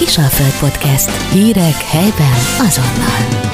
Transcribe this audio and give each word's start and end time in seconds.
Kisalföld 0.00 0.70
Podcast. 0.70 1.32
Hírek 1.32 1.74
helyben 1.74 2.38
azonnal. 2.58 3.50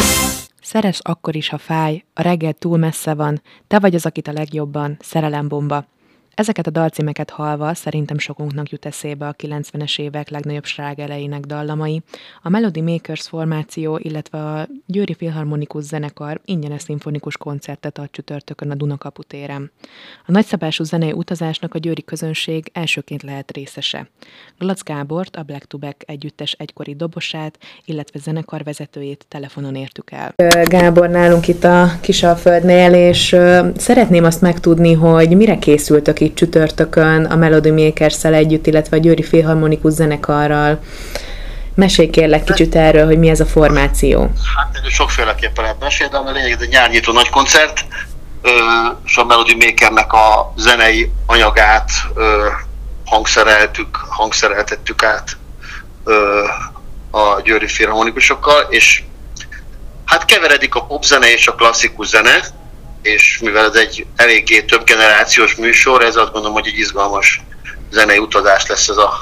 Szeres 0.62 1.00
akkor 1.02 1.36
is, 1.36 1.48
ha 1.48 1.58
fáj, 1.58 2.04
a 2.14 2.22
reggel 2.22 2.52
túl 2.52 2.78
messze 2.78 3.14
van, 3.14 3.42
te 3.66 3.78
vagy 3.78 3.94
az, 3.94 4.06
akit 4.06 4.28
a 4.28 4.32
legjobban, 4.32 4.96
szerelembomba. 5.00 5.84
Ezeket 6.36 6.66
a 6.66 6.70
dalcímeket 6.70 7.30
halva 7.30 7.74
szerintem 7.74 8.18
sokunknak 8.18 8.70
jut 8.70 8.86
eszébe 8.86 9.26
a 9.26 9.34
90-es 9.34 9.98
évek 9.98 10.30
legnagyobb 10.30 10.64
slágereinek 10.64 11.40
dallamai. 11.40 12.02
A 12.42 12.48
Melody 12.48 12.80
Makers 12.80 13.22
formáció, 13.22 13.98
illetve 14.02 14.38
a 14.38 14.68
Győri 14.86 15.14
Filharmonikus 15.14 15.84
Zenekar 15.84 16.40
ingyenes 16.44 16.82
szimfonikus 16.82 17.36
koncertet 17.36 17.98
ad 17.98 18.10
csütörtökön 18.10 18.70
a 18.70 18.74
Dunakapu 18.74 19.22
téren. 19.22 19.70
A 20.26 20.30
nagyszabású 20.30 20.84
zenei 20.84 21.12
utazásnak 21.12 21.74
a 21.74 21.78
győri 21.78 22.04
közönség 22.04 22.70
elsőként 22.72 23.22
lehet 23.22 23.52
részese. 23.52 24.08
Glac 24.58 24.82
Gábort, 24.82 25.36
a 25.36 25.42
Black 25.42 25.64
to 25.64 25.78
Back 25.78 26.02
együttes 26.06 26.52
egykori 26.52 26.94
dobosát, 26.94 27.58
illetve 27.84 28.18
zenekar 28.18 28.64
vezetőjét 28.64 29.26
telefonon 29.28 29.74
értük 29.74 30.10
el. 30.10 30.34
Gábor 30.64 31.08
nálunk 31.08 31.48
itt 31.48 31.64
a 31.64 31.90
Kisalföldnél, 32.00 32.92
és 32.92 33.36
szeretném 33.76 34.24
azt 34.24 34.40
megtudni, 34.40 34.92
hogy 34.92 35.36
mire 35.36 35.58
készültök 35.58 36.24
itt 36.26 36.36
csütörtökön 36.36 37.24
a 37.24 37.36
Melody 37.36 37.70
makers 37.70 38.24
együtt, 38.24 38.66
illetve 38.66 38.96
a 38.96 39.00
Győri 39.00 39.22
Filharmonikus 39.22 39.92
zenekarral. 39.92 40.80
Mesélj 41.74 42.08
kérlek 42.08 42.44
kicsit 42.44 42.74
erről, 42.74 43.06
hogy 43.06 43.18
mi 43.18 43.28
ez 43.28 43.40
a 43.40 43.46
formáció. 43.46 44.30
Hát 44.56 44.90
sokféleképpen 44.90 45.64
lehet 45.64 45.80
mesélni, 45.80 46.12
de 46.12 46.18
a 46.18 46.30
lényeg, 46.30 46.56
egy 46.60 46.68
nyárnyitó 46.68 47.12
nagy 47.12 47.28
koncert, 47.28 47.84
és 49.04 49.16
a 49.16 49.24
Melody 49.24 49.54
Makernek 49.54 50.12
a 50.12 50.52
zenei 50.56 51.10
anyagát 51.26 51.90
hangszereltük, 53.04 53.96
hangszereltettük 53.96 55.02
át 55.02 55.36
a 57.10 57.40
Győri 57.44 57.66
Filharmonikusokkal, 57.66 58.66
és 58.68 59.02
hát 60.04 60.24
keveredik 60.24 60.74
a 60.74 60.84
popzene 60.84 61.32
és 61.32 61.46
a 61.46 61.54
klasszikus 61.54 62.06
zene, 62.06 62.36
és 63.06 63.38
mivel 63.42 63.64
ez 63.64 63.74
egy 63.74 64.06
eléggé 64.16 64.62
több 64.62 64.84
generációs 64.84 65.54
műsor, 65.54 66.02
ez 66.02 66.16
azt 66.16 66.32
gondolom, 66.32 66.52
hogy 66.52 66.66
egy 66.66 66.78
izgalmas 66.78 67.40
zenei 67.90 68.18
utazás 68.18 68.66
lesz 68.66 68.88
ez, 68.88 68.96
a, 68.96 69.18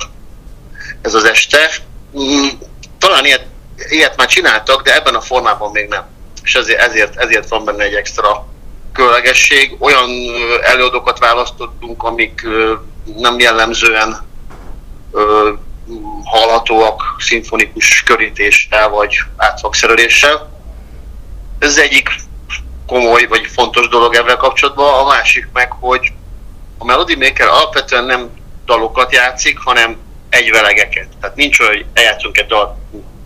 ez 1.02 1.14
az 1.14 1.24
este. 1.24 1.70
Mm, 2.18 2.48
talán 2.98 3.24
ilyet, 3.24 3.46
ilyet 3.88 4.16
már 4.16 4.26
csináltak, 4.26 4.82
de 4.82 4.94
ebben 4.94 5.14
a 5.14 5.20
formában 5.20 5.70
még 5.70 5.88
nem. 5.88 6.06
És 6.42 6.54
ezért, 6.54 6.80
ezért, 6.80 7.16
ezért 7.16 7.48
van 7.48 7.64
benne 7.64 7.84
egy 7.84 7.94
extra 7.94 8.46
különlegesség. 8.92 9.76
Olyan 9.78 10.10
előadókat 10.62 11.18
választottunk, 11.18 12.02
amik 12.02 12.46
nem 13.16 13.38
jellemzően 13.38 14.26
hallhatóak 16.24 17.02
szimfonikus 17.18 18.02
körítéssel 18.02 18.88
vagy 18.88 19.16
átszakszereléssel. 19.36 20.52
Ez 21.58 21.78
egyik 21.78 22.08
komoly 22.86 23.26
vagy 23.26 23.46
fontos 23.46 23.88
dolog 23.88 24.14
ebben 24.14 24.36
kapcsolatban, 24.36 24.98
a 24.98 25.04
másik 25.06 25.48
meg, 25.52 25.72
hogy 25.72 26.12
a 26.78 26.84
Melody 26.84 27.16
Maker 27.16 27.48
alapvetően 27.48 28.04
nem 28.04 28.30
dalokat 28.64 29.12
játszik, 29.12 29.58
hanem 29.58 29.96
egyvelegeket. 30.28 31.08
Tehát 31.20 31.36
nincs 31.36 31.60
olyan, 31.60 31.72
hogy 31.72 31.86
eljátszunk 31.92 32.38
egy 32.38 32.46
dal 32.46 32.78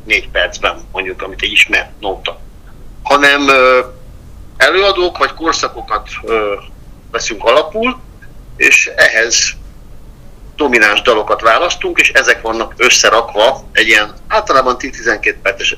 négy 0.05 0.29
percben, 0.29 0.81
mondjuk, 0.93 1.23
amit 1.23 1.43
egy 1.43 1.53
ismert 1.53 1.91
nóta. 2.01 2.39
Hanem 3.03 3.49
előadók 4.57 5.19
vagy 5.19 5.35
korszakokat 5.35 6.09
veszünk 7.11 7.45
alapul, 7.45 8.01
és 8.57 8.91
ehhez 8.97 9.53
domináns 10.57 11.03
dalokat 11.03 11.41
választunk, 11.41 11.99
és 11.99 12.11
ezek 12.11 12.41
vannak 12.41 12.75
összerakva, 12.77 13.65
egy 13.73 13.87
ilyen 13.87 14.15
általában 14.29 14.77
10-12 14.79 15.35
perces 15.43 15.77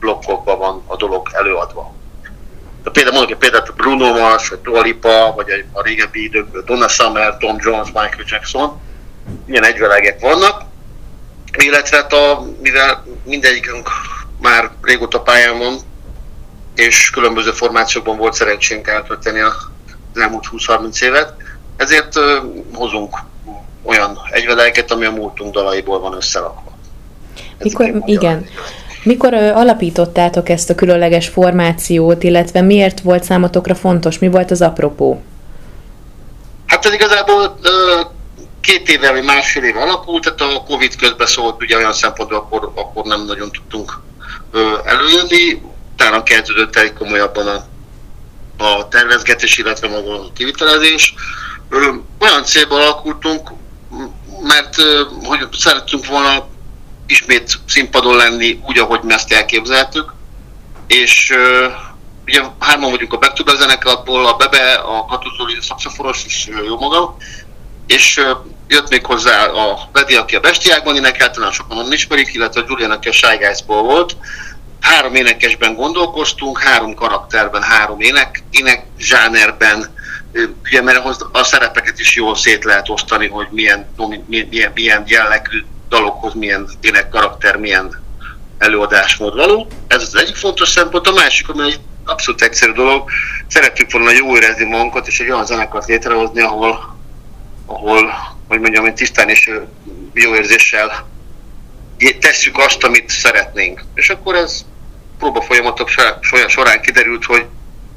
blokkokban 0.00 0.58
van 0.58 0.82
a 0.86 0.96
dolog 0.96 1.28
előadva. 1.32 1.96
Például 2.92 3.14
mondok 3.14 3.30
egy 3.30 3.36
példát, 3.36 3.74
Bruno 3.74 4.18
Mars, 4.18 4.48
vagy 4.48 4.60
Dua 4.60 4.80
Lipa, 4.80 5.32
vagy 5.36 5.64
a 5.72 5.82
régebbi 5.82 6.24
időkből 6.24 6.62
Donna 6.62 6.88
Summer, 6.88 7.36
Tom 7.36 7.56
Jones, 7.60 7.86
Michael 7.86 8.24
Jackson, 8.26 8.80
ilyen 9.46 9.64
egyvelegek 9.64 10.20
vannak, 10.20 10.62
illetve 11.58 11.96
hát 11.96 12.12
a, 12.12 12.46
mivel 12.62 13.04
mindegyikünk 13.24 13.88
már 14.40 14.70
régóta 14.82 15.20
pályán 15.20 15.58
van, 15.58 15.78
és 16.74 17.10
különböző 17.10 17.50
formációkban 17.50 18.16
volt 18.16 18.34
szerencsénk 18.34 18.88
eltölteni 18.88 19.40
az 19.40 19.54
elmúlt 20.14 20.48
20-30 20.52 21.02
évet, 21.02 21.34
ezért 21.76 22.18
hozunk 22.72 23.16
olyan 23.82 24.18
egyvelegeket, 24.30 24.90
ami 24.90 25.04
a 25.04 25.10
múltunk 25.10 25.54
dalaiból 25.54 26.00
van 26.00 26.14
összerakva. 26.14 26.76
Mikor, 27.58 28.02
igen. 28.04 28.48
Mikor 29.08 29.34
alapítottátok 29.34 30.48
ezt 30.48 30.70
a 30.70 30.74
különleges 30.74 31.28
formációt, 31.28 32.22
illetve 32.22 32.60
miért 32.60 33.00
volt 33.00 33.24
számotokra 33.24 33.74
fontos? 33.74 34.18
Mi 34.18 34.28
volt 34.28 34.50
az 34.50 34.62
apropó? 34.62 35.22
Hát 36.66 36.84
ez 36.84 36.92
igazából 36.92 37.58
két 38.60 38.88
éve 38.88 39.10
vagy 39.12 39.24
másfél 39.24 39.62
éve 39.62 39.80
alakult, 39.80 40.34
tehát 40.34 40.54
a 40.54 40.62
Covid 40.62 40.96
közben 40.96 41.26
szólt, 41.26 41.62
ugye 41.62 41.76
olyan 41.76 41.92
szempontból 41.92 42.38
akkor, 42.38 42.72
akkor 42.74 43.04
nem 43.04 43.24
nagyon 43.24 43.50
tudtunk 43.52 44.00
előjönni, 44.84 45.62
utána 45.92 46.22
kezdődött 46.22 46.76
el 46.76 46.92
komolyabban 46.92 47.46
a, 47.46 47.64
a 48.64 48.88
tervezgetés, 48.88 49.58
illetve 49.58 49.88
maga 49.88 50.20
a 50.20 50.32
kivitelezés. 50.34 51.14
Olyan 52.18 52.44
célból 52.44 52.80
alakultunk, 52.80 53.50
mert 54.42 54.74
hogy 55.22 55.48
szerettünk 55.52 56.06
volna 56.06 56.47
ismét 57.08 57.58
színpadon 57.66 58.16
lenni 58.16 58.60
úgy, 58.66 58.78
ahogy 58.78 59.00
mi 59.02 59.12
ezt 59.12 59.32
elképzeltük. 59.32 60.12
És 60.86 61.34
ugye 62.26 62.42
hárman 62.58 62.90
vagyunk 62.90 63.12
a 63.12 63.18
Back 63.18 63.56
zenekarból, 63.56 64.26
a 64.26 64.36
Bebe, 64.36 64.74
a 64.74 65.04
Katuszoli 65.04 65.56
szakszaforos 65.60 66.24
és 66.24 66.48
jó 66.66 66.78
magam, 66.78 67.16
és 67.86 68.20
jött 68.68 68.88
még 68.88 69.06
hozzá 69.06 69.44
a 69.44 69.88
Bedi, 69.92 70.14
aki 70.14 70.36
a 70.36 70.40
Bestiákban 70.40 70.96
énekelt, 70.96 71.32
talán 71.32 71.52
sokan 71.52 71.78
onnan 71.78 71.92
ismerik, 71.92 72.34
illetve 72.34 72.60
a 72.60 72.64
Julian, 72.68 72.90
aki 72.90 73.08
a 73.08 73.12
Shy 73.12 73.36
Guys-ból 73.36 73.82
volt. 73.82 74.16
Három 74.80 75.14
énekesben 75.14 75.74
gondolkoztunk, 75.74 76.58
három 76.58 76.94
karakterben, 76.94 77.62
három 77.62 78.00
ének, 78.00 78.42
ének 78.50 78.86
zsánerben, 78.98 79.96
ugye 80.64 80.82
mert 80.82 81.22
a 81.32 81.44
szerepeket 81.44 81.98
is 81.98 82.16
jól 82.16 82.36
szét 82.36 82.64
lehet 82.64 82.88
osztani, 82.88 83.28
hogy 83.28 83.46
milyen, 83.50 83.94
milyen, 84.26 84.72
milyen 84.74 85.02
jellegű 85.06 85.64
dalokhoz 85.88 86.34
milyen 86.34 86.68
ének 86.80 87.08
karakter, 87.08 87.56
milyen 87.56 88.00
előadásmód 88.58 89.34
való. 89.34 89.66
Ez 89.86 90.02
az 90.02 90.16
egyik 90.16 90.36
fontos 90.36 90.68
szempont. 90.68 91.06
A 91.06 91.12
másik, 91.12 91.48
ami 91.48 91.62
egy 91.62 91.80
abszolút 92.04 92.42
egyszerű 92.42 92.72
dolog, 92.72 93.10
szerettük 93.46 93.92
volna 93.92 94.10
jó 94.10 94.36
érezni 94.36 94.64
magunkat, 94.64 95.06
és 95.06 95.20
egy 95.20 95.30
olyan 95.30 95.46
zenekart 95.46 95.86
létrehozni, 95.86 96.40
ahol, 96.40 96.96
ahol 97.66 98.12
hogy 98.48 98.60
mondjam, 98.60 98.84
hogy 98.84 98.94
tisztán 98.94 99.28
és 99.28 99.50
jó 100.12 100.34
érzéssel 100.34 101.06
tesszük 102.20 102.58
azt, 102.58 102.84
amit 102.84 103.10
szeretnénk. 103.10 103.84
És 103.94 104.10
akkor 104.10 104.34
ez 104.34 104.64
próba 105.18 105.40
folyamatok 105.40 105.88
során 106.46 106.80
kiderült, 106.80 107.24
hogy 107.24 107.46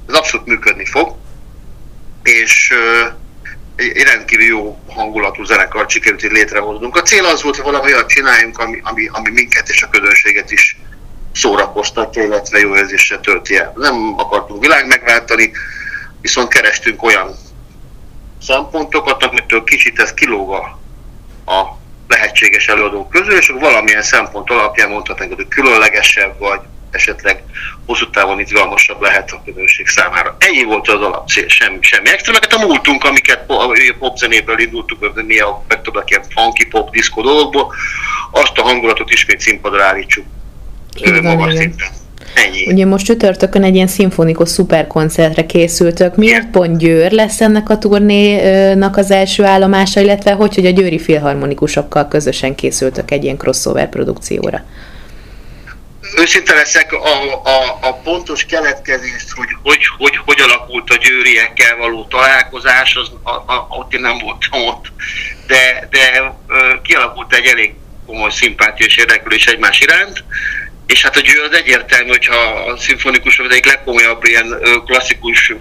ez 0.08 0.16
abszolút 0.16 0.46
működni 0.46 0.86
fog, 0.86 1.16
és 2.24 2.74
rendkívül 4.04 4.46
jó 4.46 4.80
hangulatú 4.90 5.44
zenekar 5.44 5.86
sikerült 5.90 6.24
itt 6.24 6.32
létrehoznunk. 6.32 6.96
A 6.96 7.02
cél 7.02 7.26
az 7.26 7.44
volt, 7.44 7.56
hogy 7.56 7.72
valami 7.72 7.94
olyat 7.94 8.10
csináljunk, 8.10 8.58
ami, 8.58 8.80
ami, 8.84 9.08
ami 9.12 9.30
minket 9.30 9.70
és 9.70 9.84
a 9.84 9.90
közönséget 9.90 10.52
is 10.52 10.78
szórakoztatja, 11.34 12.24
illetve 12.24 12.60
jó 12.60 12.76
érzésre 12.76 13.18
tölti 13.20 13.58
el. 13.58 13.74
Nem 13.76 14.14
akartunk 14.18 14.62
világ 14.62 14.88
megváltani, 14.88 15.52
viszont 16.22 16.48
kerestünk 16.48 17.04
olyan 17.04 17.36
szempontokat, 18.42 19.24
amitől 19.24 19.64
kicsit 19.64 20.00
ez 20.00 20.14
kilóg 20.14 20.52
a, 20.52 20.80
a 21.52 21.78
lehetséges 22.08 22.68
előadók 22.68 23.10
közül, 23.10 23.38
és 23.38 23.48
valamilyen 23.48 24.02
szempont 24.02 24.50
alapján 24.50 24.90
mondhatnánk, 24.90 25.34
hogy 25.36 25.48
különlegesebb, 25.48 26.40
vagy 26.40 26.60
esetleg 26.92 27.44
hosszú 27.86 28.10
távon 28.10 28.40
izgalmasabb 28.40 29.02
lehet 29.02 29.32
a 29.32 29.42
közönség 29.46 29.88
számára. 29.88 30.36
Ennyi 30.40 30.64
volt 30.64 30.88
az 30.88 31.02
alapcél, 31.02 31.48
semmi, 31.48 31.78
semmi 31.82 32.10
hát 32.10 32.54
a 32.54 32.66
múltunk, 32.66 33.04
amiket 33.04 33.44
a 33.48 33.74
popzenéből 34.00 34.60
indultuk, 34.60 35.26
mi 35.28 35.40
a 35.40 35.64
megtudnak 35.68 36.10
ilyen 36.10 36.24
funky 36.30 36.66
pop, 36.66 36.92
diszkó 36.92 37.22
dolgokból, 37.22 37.74
azt 38.32 38.58
a 38.58 38.62
hangulatot 38.62 39.12
ismét 39.12 39.40
színpadra 39.40 39.84
állítsuk 39.84 40.26
magas 41.22 41.54
szinten. 41.54 41.88
Ennyi. 42.34 42.72
Ugye 42.72 42.86
most 42.86 43.06
csütörtökön 43.06 43.64
egy 43.64 43.76
ilyen 43.76 43.88
szimfonikus 43.88 44.50
szuperkoncertre 44.50 45.46
készültök. 45.46 46.16
Miért 46.16 46.50
pont 46.50 46.78
Győr 46.78 47.12
lesz 47.12 47.42
ennek 47.42 47.70
a 47.70 47.78
turnénak 47.78 48.98
az 48.98 49.12
első 49.12 49.44
állomása, 49.44 50.00
illetve 50.00 50.32
hogy, 50.32 50.56
hogy 50.56 50.66
a 50.66 50.70
győri 50.70 51.00
filharmonikusokkal 51.00 52.08
közösen 52.08 52.56
készültök 52.56 53.12
egy 53.12 53.24
ilyen 53.24 53.38
crossover 53.38 53.90
produkcióra? 53.90 54.64
Őszinte 56.18 56.54
leszek, 56.54 56.94
a, 56.94 57.42
a, 57.44 57.78
a 57.82 57.94
pontos 57.94 58.46
keletkezést, 58.46 59.32
hogy 59.32 59.50
hogy, 59.64 59.82
hogy 59.98 60.18
hogy 60.26 60.42
alakult 60.42 60.90
a 60.90 60.96
győriekkel 60.96 61.78
való 61.78 62.06
találkozás, 62.06 62.96
az, 62.96 63.12
a, 63.24 63.30
a, 63.30 63.68
ott 63.70 63.94
én 63.94 64.02
nem 64.02 64.18
voltam 64.18 64.68
ott, 64.68 64.92
de, 65.48 65.88
de 65.92 66.34
kialakult 66.84 67.34
egy 67.34 67.46
elég 67.46 67.74
komoly 68.06 68.32
szimpátia 68.32 68.86
és 68.86 68.98
érdeklődés 68.98 69.46
egymás 69.46 69.80
iránt, 69.80 70.24
és 70.92 71.02
hát 71.02 71.16
a 71.18 71.20
Győr 71.20 71.44
az 71.44 71.58
egyértelmű, 71.58 72.10
hogyha 72.10 72.36
a 72.36 72.78
szimfonikus 72.78 73.40
az 73.40 73.52
egyik 73.52 73.66
legkomolyabb 73.66 74.24
ilyen 74.24 74.58
klasszikus 74.86 75.54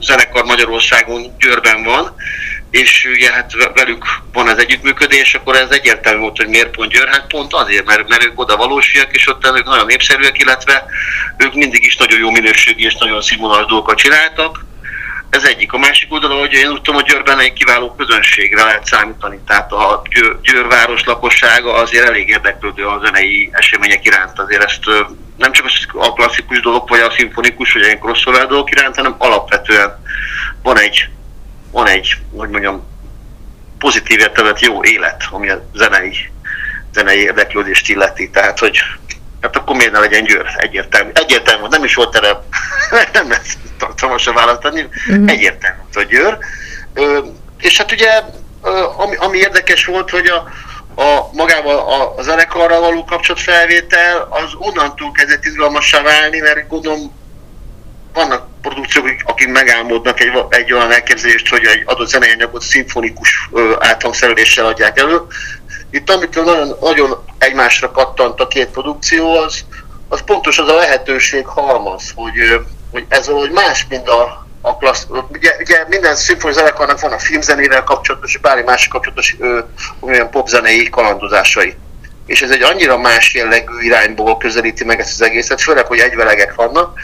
zenekar 0.00 0.44
Magyarországon 0.44 1.36
Győrben 1.38 1.82
van, 1.82 2.14
és 2.70 3.08
ugye 3.14 3.32
hát 3.32 3.52
velük 3.74 4.04
van 4.32 4.48
az 4.48 4.58
együttműködés, 4.58 5.34
akkor 5.34 5.56
ez 5.56 5.70
egyértelmű 5.70 6.20
volt, 6.20 6.36
hogy 6.36 6.48
miért 6.48 6.70
pont 6.70 6.92
Győr, 6.92 7.08
hát 7.08 7.26
pont 7.26 7.52
azért, 7.52 7.84
mert, 7.84 8.08
mert 8.08 8.24
ők 8.24 8.40
oda 8.40 8.56
valósiak, 8.56 9.12
és 9.12 9.28
ott 9.28 9.46
ők 9.46 9.64
nagyon 9.64 9.86
népszerűek, 9.86 10.38
illetve 10.38 10.84
ők 11.36 11.54
mindig 11.54 11.84
is 11.84 11.96
nagyon 11.96 12.18
jó 12.18 12.30
minőségű 12.30 12.84
és 12.84 12.94
nagyon 12.94 13.22
színvonalas 13.22 13.66
dolgokat 13.66 13.96
csináltak, 13.96 14.64
ez 15.32 15.44
egyik. 15.44 15.72
A 15.72 15.78
másik 15.78 16.12
oldalon, 16.12 16.38
hogy 16.38 16.52
én 16.52 16.68
úgy 16.68 16.82
tudom, 16.82 16.94
hogy 16.94 17.10
Győrben 17.10 17.38
egy 17.40 17.52
kiváló 17.52 17.94
közönségre 17.94 18.64
lehet 18.64 18.84
számítani. 18.84 19.40
Tehát 19.46 19.72
a 19.72 20.02
Győr, 20.10 20.40
Győrváros 20.40 21.04
lakossága 21.04 21.74
azért 21.74 22.08
elég 22.08 22.28
érdeklődő 22.28 22.86
a 22.86 23.00
zenei 23.04 23.50
események 23.52 24.04
iránt. 24.04 24.38
Azért 24.38 24.62
ezt 24.62 24.84
nem 25.36 25.52
csak 25.52 25.66
a 25.92 26.12
klasszikus 26.12 26.60
dolog, 26.60 26.88
vagy 26.88 27.00
a 27.00 27.10
szimfonikus, 27.10 27.72
vagy 27.72 27.82
egy 27.82 27.98
crossover 27.98 28.46
dolog 28.46 28.70
iránt, 28.70 28.96
hanem 28.96 29.14
alapvetően 29.18 30.02
van 30.62 30.78
egy, 30.78 31.08
van 31.70 31.86
egy, 31.86 32.16
hogy 32.36 32.48
mondjam, 32.48 32.86
pozitív 33.78 34.18
értelmet 34.18 34.60
jó 34.60 34.84
élet, 34.84 35.24
ami 35.30 35.50
a 35.50 35.68
zenei, 35.74 36.30
zenei 36.92 37.20
érdeklődést 37.20 37.88
illeti. 37.88 38.30
Tehát, 38.30 38.58
hogy 38.58 38.78
hát 39.40 39.56
akkor 39.56 39.76
miért 39.76 39.92
ne 39.92 39.98
legyen 39.98 40.24
Győr? 40.24 40.54
Egyértelmű. 40.56 41.10
Egyértelmű, 41.14 41.66
nem 41.68 41.84
is 41.84 41.94
volt 41.94 42.16
erre, 42.16 42.42
nem 43.12 43.28
lesz 43.28 43.56
tartalmasan 43.86 44.34
választani, 44.34 44.88
mm-hmm. 45.12 45.28
egyértelmű, 45.28 45.80
hogy 45.92 46.06
Győr. 46.06 46.38
Ö, 46.94 47.18
és 47.58 47.76
hát 47.76 47.92
ugye, 47.92 48.22
ami, 48.96 49.16
ami 49.16 49.38
érdekes 49.38 49.84
volt, 49.84 50.10
hogy 50.10 50.26
a, 50.26 50.36
a 51.02 51.28
magával 51.32 51.78
a, 51.78 52.14
a 52.16 52.22
zenekarral 52.22 52.80
való 52.80 53.04
kapcsolatfelvétel 53.04 54.28
az 54.30 54.50
onnantól 54.58 55.12
kezdett 55.12 55.44
izgalmassá 55.44 56.02
válni, 56.02 56.38
mert 56.38 56.68
gondolom 56.68 57.12
vannak 58.12 58.46
produkciók, 58.62 59.06
akik 59.24 59.48
megálmodnak 59.48 60.20
egy, 60.20 60.32
egy 60.48 60.72
olyan 60.72 60.90
elképzelést, 60.90 61.48
hogy 61.48 61.64
egy 61.64 61.82
adott 61.84 62.08
zenei 62.08 62.30
anyagot 62.30 62.62
szimfonikus 62.62 63.48
áthangszereléssel 63.78 64.66
adják 64.66 64.98
elő. 64.98 65.20
Itt 65.90 66.10
amikor 66.10 66.44
nagyon, 66.44 66.76
nagyon 66.80 67.24
egymásra 67.38 67.90
kattant 67.90 68.40
a 68.40 68.48
két 68.48 68.68
produkció, 68.68 69.36
az, 69.36 69.64
az 70.08 70.22
pontos 70.24 70.58
az 70.58 70.68
a 70.68 70.74
lehetőség 70.74 71.46
halmaz, 71.46 72.12
hogy, 72.14 72.60
hogy 72.92 73.06
ez 73.08 73.26
valahogy 73.26 73.50
más, 73.50 73.86
mint 73.88 74.08
a, 74.08 74.46
a 74.60 74.76
klassz, 74.76 75.06
ugye, 75.28 75.56
ugye 75.60 75.84
minden 75.88 76.14
szimfoni 76.14 76.54
zenekarnak 76.54 77.00
van 77.00 77.12
a 77.12 77.18
filmzenével 77.18 77.84
kapcsolatos, 77.84 78.36
bármi 78.36 78.62
másik 78.62 78.90
kapcsolatos 78.90 79.36
ö, 79.38 79.58
olyan 80.00 80.30
popzenei 80.30 80.88
kalandozásai. 80.90 81.76
És 82.26 82.42
ez 82.42 82.50
egy 82.50 82.62
annyira 82.62 82.98
más 82.98 83.34
jellegű 83.34 83.80
irányból 83.80 84.36
közelíti 84.36 84.84
meg 84.84 85.00
ezt 85.00 85.20
az 85.20 85.22
egészet, 85.22 85.62
főleg, 85.62 85.86
hogy 85.86 85.98
egyvelegek 85.98 86.54
vannak, 86.54 86.98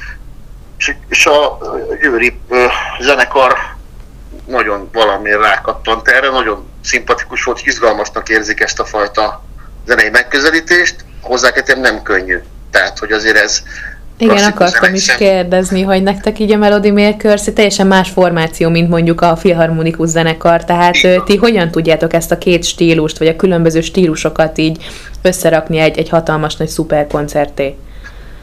és, 0.79 0.95
és 1.09 1.27
a 1.27 1.59
Győri 2.01 2.41
ö, 2.49 2.67
zenekar 3.01 3.57
nagyon 4.47 4.89
valamiért 4.93 5.41
rákattant 5.41 6.09
erre, 6.09 6.29
nagyon 6.29 6.71
szimpatikus 6.83 7.45
volt, 7.45 7.61
izgalmasnak 7.65 8.29
érzik 8.29 8.61
ezt 8.61 8.81
a 8.81 8.85
fajta 8.85 9.43
zenei 9.87 10.11
megközelítést, 10.11 11.05
hozzá 11.21 11.51
nem 11.77 12.03
könnyű. 12.03 12.39
Tehát, 12.71 12.99
hogy 12.99 13.13
azért 13.13 13.37
ez 13.37 13.63
igen, 14.19 14.45
akartam 14.45 14.95
is 14.95 15.05
sem. 15.05 15.17
kérdezni, 15.17 15.83
hogy 15.83 16.03
nektek 16.03 16.39
így 16.39 16.53
a 16.53 16.57
Melody 16.57 16.91
Makers 16.91 17.43
teljesen 17.55 17.87
más 17.87 18.11
formáció, 18.11 18.69
mint 18.69 18.89
mondjuk 18.89 19.21
a 19.21 19.37
filharmonikus 19.37 20.09
zenekar, 20.09 20.65
tehát 20.65 20.95
Igen. 20.95 21.25
ti 21.25 21.37
hogyan 21.37 21.71
tudjátok 21.71 22.13
ezt 22.13 22.31
a 22.31 22.39
két 22.39 22.65
stílust, 22.65 23.19
vagy 23.19 23.29
a 23.29 23.37
különböző 23.37 23.81
stílusokat 23.81 24.59
így 24.59 24.85
összerakni 25.23 25.79
egy, 25.79 25.99
egy 25.99 26.09
hatalmas 26.09 26.57
nagy 26.57 26.69
szuperkoncerté? 26.69 27.77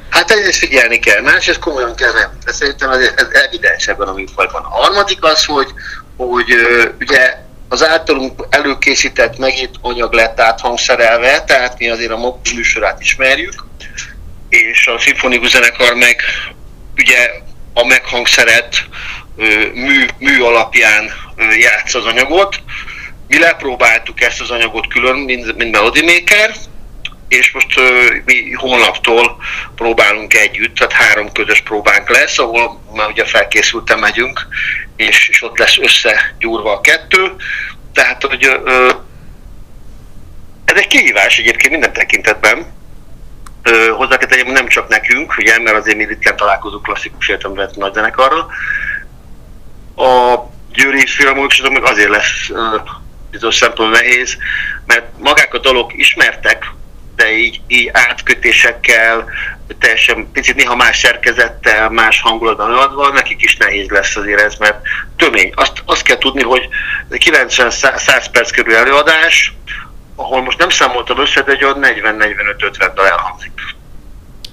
Hát 0.09 0.31
egyrészt 0.31 0.57
figyelni 0.57 0.99
kell, 0.99 1.21
másrészt 1.21 1.59
komolyan 1.59 1.95
kell 1.95 2.13
nem. 2.13 2.29
De 2.45 2.51
szerintem 2.51 2.89
ez, 2.89 3.11
ez 3.15 3.27
evidens 3.47 3.87
ebben 3.87 4.07
a 4.07 4.13
műfajban. 4.13 4.61
A 4.63 4.69
harmadik 4.69 5.23
az, 5.23 5.45
hogy, 5.45 5.67
hogy 6.17 6.45
ugye 6.99 7.43
az 7.69 7.87
általunk 7.87 8.45
előkészített 8.49 9.37
megint 9.37 9.75
anyag 9.81 10.13
lett 10.13 10.39
áthangszerelve, 10.39 11.43
tehát 11.43 11.79
mi 11.79 11.89
azért 11.89 12.11
a 12.11 12.37
műsorát 12.55 13.01
ismerjük, 13.01 13.53
és 14.55 14.87
a 14.87 14.99
szimfonikus 14.99 15.49
zenekar 15.49 15.93
meg 15.93 16.21
ugye 16.97 17.29
a 17.73 17.85
meghangszeret 17.85 18.87
mű, 19.73 20.05
mű 20.17 20.41
alapján 20.41 21.11
játsz 21.59 21.93
az 21.93 22.05
anyagot. 22.05 22.61
Mi 23.27 23.39
lepróbáltuk 23.39 24.21
ezt 24.21 24.41
az 24.41 24.51
anyagot 24.51 24.87
külön, 24.87 25.15
mint, 25.15 25.55
mint 25.57 25.71
Melody 25.71 26.01
Maker, 26.01 26.55
és 27.27 27.51
most 27.51 27.79
mi 28.25 28.51
holnaptól 28.51 29.37
próbálunk 29.75 30.33
együtt, 30.33 30.75
tehát 30.75 30.93
három 30.93 31.31
közös 31.31 31.61
próbánk 31.61 32.09
lesz, 32.09 32.39
ahol 32.39 32.81
már 32.95 33.07
ugye 33.07 33.25
felkészültem 33.25 33.99
megyünk, 33.99 34.47
és, 34.95 35.29
és 35.29 35.43
ott 35.43 35.57
lesz 35.57 35.77
összegyúrva 35.77 36.71
a 36.71 36.81
kettő. 36.81 37.35
Tehát, 37.93 38.23
hogy 38.23 38.43
ez 40.65 40.77
egy 40.77 40.87
kihívás 40.87 41.37
egyébként 41.37 41.71
minden 41.71 41.93
tekintetben, 41.93 42.73
hozzá 43.95 44.17
kell 44.17 44.27
tegyem, 44.27 44.51
nem 44.51 44.67
csak 44.67 44.87
nekünk, 44.87 45.37
ugye, 45.37 45.59
mert 45.59 45.77
azért 45.77 45.97
mi 45.97 46.05
ritkán 46.05 46.35
találkozunk 46.35 46.83
klasszikus 46.83 47.27
értelemben 47.27 47.69
nagy 47.75 47.93
zenekarral. 47.93 48.51
A 49.95 50.35
Győri 50.73 51.05
Filharmonikus 51.05 51.61
meg 51.61 51.83
azért 51.83 52.09
lesz 52.09 52.49
bizonyos 53.31 53.55
szempontból 53.55 53.99
nehéz, 53.99 54.37
mert 54.85 55.05
magák 55.17 55.53
a 55.53 55.59
dalok 55.59 55.97
ismertek, 55.97 56.65
de 57.15 57.31
így, 57.31 57.61
így 57.67 57.89
átkötésekkel, 57.93 59.25
teljesen 59.79 60.31
picit 60.31 60.55
néha 60.55 60.75
más 60.75 60.97
szerkezettel, 60.97 61.89
más 61.89 62.21
hangulatban 62.21 62.73
adva, 62.73 63.09
nekik 63.09 63.43
is 63.43 63.57
nehéz 63.57 63.89
lesz 63.89 64.15
azért 64.15 64.41
ez, 64.41 64.55
mert 64.55 64.81
tömény. 65.17 65.51
Azt, 65.55 65.81
azt 65.85 66.03
kell 66.03 66.17
tudni, 66.17 66.43
hogy 66.43 66.67
90-100 67.09 68.25
perc 68.31 68.51
körül 68.51 68.75
előadás, 68.75 69.53
ahol 70.15 70.41
most 70.41 70.57
nem 70.57 70.69
számoltam 70.69 71.19
össze, 71.19 71.41
de 71.41 71.51
egy 71.51 71.63
olyan 71.63 71.79
40-45-50 71.81 72.91
dal 72.95 73.07
elhangzik. 73.07 73.51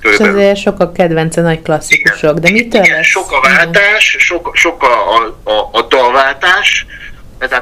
És 0.01 0.19
azért 0.19 0.57
sok 0.57 0.81
a 0.81 0.93
kedvence 0.93 1.41
nagy 1.41 1.63
klasszikusok, 1.63 2.37
igen, 2.37 2.41
de 2.41 2.51
mitől 2.51 2.83
igen, 2.83 2.97
lesz? 2.97 3.07
sok 3.07 3.33
a 3.33 3.41
váltás, 3.41 4.17
sok, 4.19 4.51
sok 4.55 4.83
a, 4.83 5.17
a, 5.17 5.51
a, 5.51 5.69
a 5.73 5.83
dalváltás, 5.83 6.87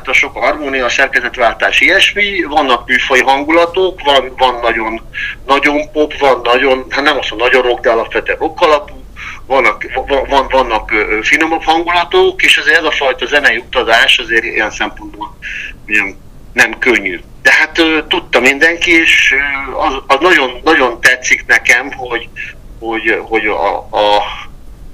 a 0.06 0.12
sok 0.12 0.37
a 0.37 0.41
harmónia, 0.41 0.85
a 0.85 0.88
szerkezetváltás, 0.88 1.81
ilyesmi, 1.81 2.43
vannak 2.43 2.87
műfai 2.87 3.20
hangulatok, 3.20 4.00
van, 4.05 4.32
van 4.37 4.61
nagyon, 4.62 5.00
nagyon 5.46 5.91
pop, 5.93 6.19
van 6.19 6.41
nagyon, 6.44 6.87
hát 6.88 7.05
nem 7.05 7.19
azt 7.19 7.31
mondom, 7.31 7.48
nagyon 7.48 7.63
rock, 7.63 7.81
de 7.81 7.91
alapvetően 7.91 8.39
rock 8.39 8.60
alapú, 8.60 9.05
vannak, 9.46 9.84
van, 10.29 10.46
vannak 10.51 10.93
finomabb 11.22 11.63
hangulatok, 11.63 12.43
és 12.43 12.56
azért 12.56 12.79
ez 12.79 12.84
a 12.84 12.91
fajta 12.91 13.27
zenei 13.27 13.56
utazás 13.56 14.19
azért 14.19 14.44
ilyen 14.44 14.70
szempontból 14.70 15.36
nem 16.53 16.79
könnyű. 16.79 17.20
De 17.43 17.53
hát 17.53 17.82
tudta 18.09 18.41
mindenki, 18.41 19.01
és 19.01 19.35
az, 19.87 19.94
az 20.06 20.17
nagyon, 20.20 20.61
nagyon 20.65 21.01
tetszik 21.01 21.47
nekem, 21.47 21.93
hogy, 21.93 22.29
hogy, 22.79 23.19
hogy 23.23 23.47
a, 23.47 23.77
a, 23.77 24.23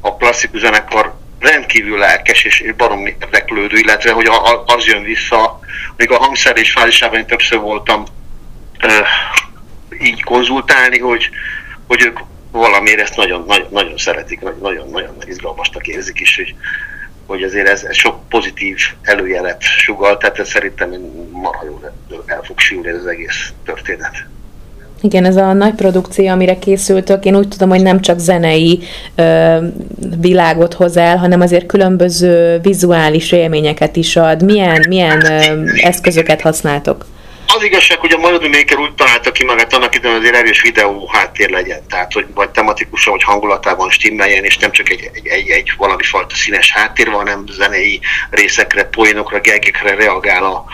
a 0.00 0.16
klasszikus 0.16 0.60
zenekar 0.60 1.14
rendkívül 1.38 1.98
lelkes 1.98 2.44
és, 2.44 2.60
és 2.60 2.72
barom 2.72 3.06
érdeklődő, 3.06 3.76
illetve 3.76 4.12
hogy 4.12 4.26
a, 4.26 4.52
a, 4.52 4.62
az 4.66 4.84
jön 4.84 5.02
vissza, 5.02 5.60
még 5.96 6.10
a 6.10 6.18
hangszerés 6.18 6.72
fázisában 6.72 7.18
én 7.18 7.26
többször 7.26 7.58
voltam 7.58 8.04
uh, 8.82 9.06
így 10.00 10.22
konzultálni, 10.22 10.98
hogy, 10.98 11.30
hogy 11.86 12.04
ők 12.04 12.18
valamiért 12.50 13.00
ezt 13.00 13.16
nagyon, 13.16 13.44
nagyon, 13.46 13.68
nagyon 13.70 13.96
szeretik, 13.96 14.40
nagyon, 14.60 14.88
nagyon 14.90 15.14
izgalmasnak 15.26 15.86
érzik 15.86 16.20
is, 16.20 16.36
hogy 16.36 16.54
hogy 17.26 17.42
azért 17.42 17.68
ez, 17.68 17.82
ez 17.82 17.96
sok 17.96 18.28
pozitív 18.28 18.78
előjelet 19.02 19.62
sugal, 19.62 20.16
tehát 20.16 20.38
ez 20.38 20.48
szerintem 20.48 20.92
marha 21.42 21.64
jól 21.64 21.92
el 22.26 22.40
fog 22.42 22.58
sülni 22.58 22.88
ez 22.88 22.96
az 22.96 23.06
egész 23.06 23.52
történet. 23.64 24.26
Igen, 25.02 25.24
ez 25.24 25.36
a 25.36 25.52
nagy 25.52 25.74
produkció, 25.74 26.28
amire 26.28 26.58
készültök, 26.58 27.24
én 27.24 27.36
úgy 27.36 27.48
tudom, 27.48 27.68
hogy 27.68 27.82
nem 27.82 28.00
csak 28.00 28.18
zenei 28.18 28.80
ö, 29.14 29.56
világot 30.20 30.74
hoz 30.74 30.96
el, 30.96 31.16
hanem 31.16 31.40
azért 31.40 31.66
különböző 31.66 32.58
vizuális 32.62 33.32
élményeket 33.32 33.96
is 33.96 34.16
ad. 34.16 34.42
Milyen, 34.42 34.84
milyen 34.88 35.24
ö, 35.24 35.70
eszközöket 35.76 36.40
használtok? 36.40 37.06
Az 37.56 37.62
igazság, 37.62 37.98
hogy 37.98 38.12
a 38.12 38.18
Melody 38.18 38.48
Maker 38.48 38.78
úgy 38.78 38.94
találta 38.94 39.32
ki 39.32 39.44
magát 39.44 39.74
annak 39.74 39.94
időn, 39.94 40.14
azért 40.14 40.34
erős 40.34 40.62
videó 40.62 41.08
háttér 41.12 41.50
legyen, 41.50 41.80
tehát 41.88 42.12
hogy 42.12 42.26
vagy 42.34 42.50
tematikusan, 42.50 43.12
vagy 43.12 43.22
hangulatában 43.22 43.90
stimmeljen, 43.90 44.44
és 44.44 44.58
nem 44.58 44.70
csak 44.70 44.90
egy, 44.90 45.10
egy, 45.12 45.26
egy, 45.26 45.48
egy 45.48 45.72
valami 45.76 46.02
fajta 46.02 46.34
színes 46.34 46.72
háttér 46.72 47.06
hanem 47.06 47.44
zenei 47.50 48.00
részekre, 48.30 48.84
poénokra, 48.84 49.40
gegekre 49.40 49.94
reagál 49.94 50.44
a, 50.44 50.64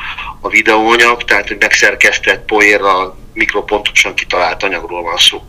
a 0.45 0.49
videóanyag, 0.49 1.25
tehát 1.25 1.49
hogy 1.49 1.57
megszerkesztett 1.61 2.45
poénra, 2.45 3.17
mikropontosan 3.35 4.15
kitalált 4.15 4.63
anyagról 4.63 5.03
van 5.03 5.17
szó. 5.17 5.45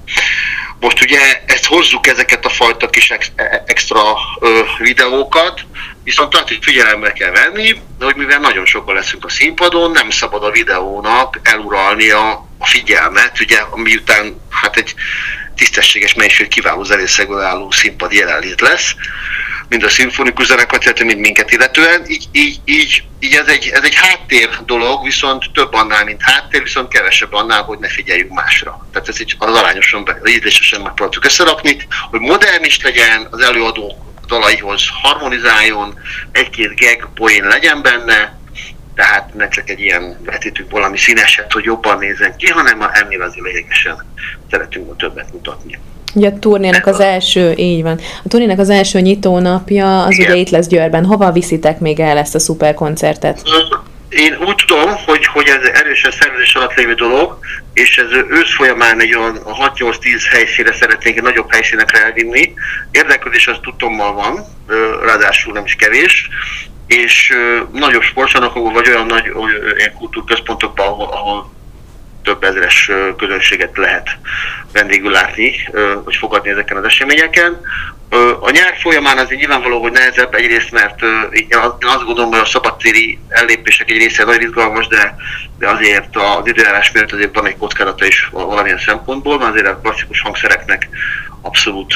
Most 0.80 1.02
ugye 1.02 1.20
ezt 1.46 1.66
hozzuk 1.66 2.08
ezeket 2.08 2.46
a 2.46 2.50
fajta 2.50 2.90
kis 2.90 3.12
e, 3.36 3.64
extra 3.66 4.00
ö, 4.40 4.60
videókat, 4.78 5.62
viszont 6.04 6.36
azt 6.36 6.48
hogy 6.48 6.60
figyelembe 6.62 7.14
kell 7.14 7.32
venni, 7.32 7.82
hogy 8.00 8.16
mivel 8.16 8.40
nagyon 8.40 8.66
sokan 8.66 8.96
leszünk 8.96 9.26
a 9.26 9.30
színpadon, 9.30 9.92
nem 9.92 10.10
szabad 10.10 10.44
a 10.44 10.52
videónak 10.52 11.40
eluralni 11.44 12.10
a, 12.10 12.48
figyelmet, 12.66 13.40
ugye, 13.40 13.60
miután 13.74 14.42
hát 14.50 14.78
egy 14.78 14.94
tisztességes 15.56 16.14
mennyiség 16.14 16.48
kiváló 16.48 16.84
zenészegből 16.84 17.42
álló 17.42 17.72
színpad 17.72 18.12
jelenlét 18.12 18.62
lesz, 18.62 18.96
mind 19.74 19.86
a 19.86 19.90
szimfonikus 19.90 20.46
zenekart, 20.46 20.84
illetve 20.84 21.06
mind 21.06 21.20
minket 21.20 21.52
illetően. 21.52 22.04
Így, 22.08 22.28
így, 22.32 22.60
így, 22.66 23.04
így 23.20 23.34
ez, 23.34 23.48
egy, 23.48 23.70
ez 23.74 23.84
egy 23.84 23.96
háttér 23.96 24.50
dolog, 24.66 25.04
viszont 25.04 25.52
több 25.54 25.74
annál, 25.74 26.04
mint 26.04 26.22
háttér, 26.22 26.64
viszont 26.64 26.88
kevesebb 26.88 27.34
annál, 27.34 27.64
hogy 27.64 27.80
ne 27.80 27.88
figyeljünk 27.88 28.32
másra. 28.32 28.88
Tehát 28.92 29.08
ez 29.08 29.22
így 29.22 29.36
az 29.38 29.56
arányosan, 29.56 30.10
ízlésesen 30.26 30.82
megpróbáltuk 30.82 31.26
összerakni, 31.26 31.78
hogy 32.10 32.20
modern 32.20 32.64
is 32.64 32.82
legyen, 32.82 33.28
az 33.32 33.42
előadó 33.42 34.16
dalaihoz 34.28 34.84
harmonizáljon, 35.02 36.00
egy-két 36.32 36.80
gag 36.80 37.10
poén 37.14 37.44
legyen 37.44 37.82
benne, 37.82 38.40
tehát 38.96 39.34
ne 39.34 39.48
csak 39.48 39.70
egy 39.70 39.80
ilyen 39.80 40.20
vetítünk 40.24 40.72
valami 40.72 40.98
színeset, 40.98 41.52
hogy 41.52 41.64
jobban 41.64 41.98
nézzen 41.98 42.38
ki, 42.38 42.48
hanem 42.48 42.82
ennél 42.94 43.22
azért 43.22 43.46
lényegesen 43.46 44.14
szeretünk 44.50 44.98
többet 44.98 45.34
mutatni. 45.34 45.80
Ugye 46.14 46.28
a 46.28 46.40
turnének 46.40 46.88
az 46.88 47.00
első, 47.00 47.54
így 47.56 47.82
van, 47.82 48.00
a 48.24 48.28
turnének 48.28 48.60
az 48.60 48.70
első 48.70 49.00
nyitónapja 49.00 50.04
az 50.04 50.14
Igen. 50.14 50.32
ugye 50.32 50.40
itt 50.40 50.50
lesz 50.50 50.68
Győrben. 50.68 51.06
Hova 51.06 51.32
viszitek 51.32 51.80
még 51.80 52.00
el 52.00 52.18
ezt 52.18 52.36
a 52.36 52.40
szuper 52.40 52.74
koncertet? 52.74 53.42
Én 54.10 54.38
úgy 54.48 54.64
tudom, 54.68 54.90
hogy, 55.06 55.26
hogy 55.26 55.48
ez 55.48 55.70
erősen 55.74 56.12
szervezés 56.12 56.56
alatt 56.56 56.74
lévő 56.74 56.94
dolog, 56.94 57.40
és 57.74 57.98
ez 57.98 58.12
ősz 58.30 58.56
folyamán 58.56 59.02
egy 59.02 59.16
olyan 59.16 59.40
6-8-10 59.78 60.22
helyszínre 60.32 60.74
szeretnénk 60.74 61.18
egy 61.18 61.24
nagyobb 61.24 61.52
helyszínekre 61.52 62.04
elvinni. 62.04 62.54
Érdeklődés 62.92 63.48
az 63.48 63.58
tudtommal 63.62 64.14
van, 64.14 64.46
ráadásul 65.06 65.54
nem 65.54 65.66
is 65.66 65.76
kevés, 65.76 66.30
és 66.88 67.34
nagyobb 67.72 68.02
sportcsarnokokban, 68.02 68.74
vagy 68.74 68.90
olyan 68.90 69.06
nagy 69.06 69.30
olyan 69.30 69.94
kultúrközpontokban, 69.98 70.88
ahol, 70.88 71.08
ahol 71.08 71.52
több 72.24 72.44
ezeres 72.44 72.92
közönséget 73.18 73.78
lehet 73.78 74.10
vendégül 74.74 75.12
látni, 75.12 75.56
vagy 76.04 76.16
fogadni 76.16 76.50
ezeken 76.50 76.78
az 76.78 76.84
eseményeken. 76.84 77.62
A 78.40 78.50
nyár 78.50 78.78
folyamán 78.82 79.18
azért 79.18 79.40
nyilvánvaló, 79.40 79.82
hogy 79.82 79.92
nehezebb 79.92 80.34
egyrészt, 80.34 80.72
mert 80.72 81.02
én 81.32 81.48
azt 81.80 82.06
gondolom, 82.06 82.32
hogy 82.32 82.40
a 82.40 82.46
szabadtéri 82.46 83.20
ellépések 83.30 83.92
egy 83.92 83.98
része 83.98 84.24
nagyon 84.24 84.42
izgalmas, 84.42 84.88
de, 84.88 85.16
de 85.60 85.70
azért 85.70 86.16
az 86.16 86.48
időjárás 86.48 86.92
miatt 86.92 87.12
azért 87.12 87.36
van 87.36 87.48
egy 87.48 87.58
kockázata 87.58 88.06
is 88.06 88.30
valamilyen 88.32 88.80
szempontból, 88.80 89.38
mert 89.38 89.52
azért 89.52 89.68
a 89.68 89.80
klasszikus 89.80 90.22
hangszereknek 90.22 90.90
abszolút 91.42 91.94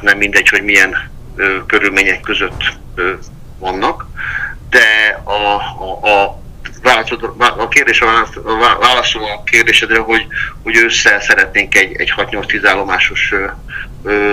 nem 0.00 0.18
mindegy, 0.18 0.48
hogy 0.48 0.62
milyen 0.62 1.10
körülmények 1.66 2.20
között 2.20 2.62
vannak, 3.58 4.06
de 4.70 5.20
a, 5.24 5.54
a, 5.84 6.08
a 6.08 6.44
a 7.38 7.68
kérdés 7.68 7.98
válaszol 8.80 9.22
a 9.22 9.42
kérdésedre, 9.44 9.98
hogy, 9.98 10.26
hogy 10.62 10.76
össze 10.76 11.20
szeretnénk 11.20 11.74
egy, 11.74 11.96
egy 11.96 12.12
6-8-10 12.16 12.60
állomásos 12.64 13.34
ö, 14.02 14.32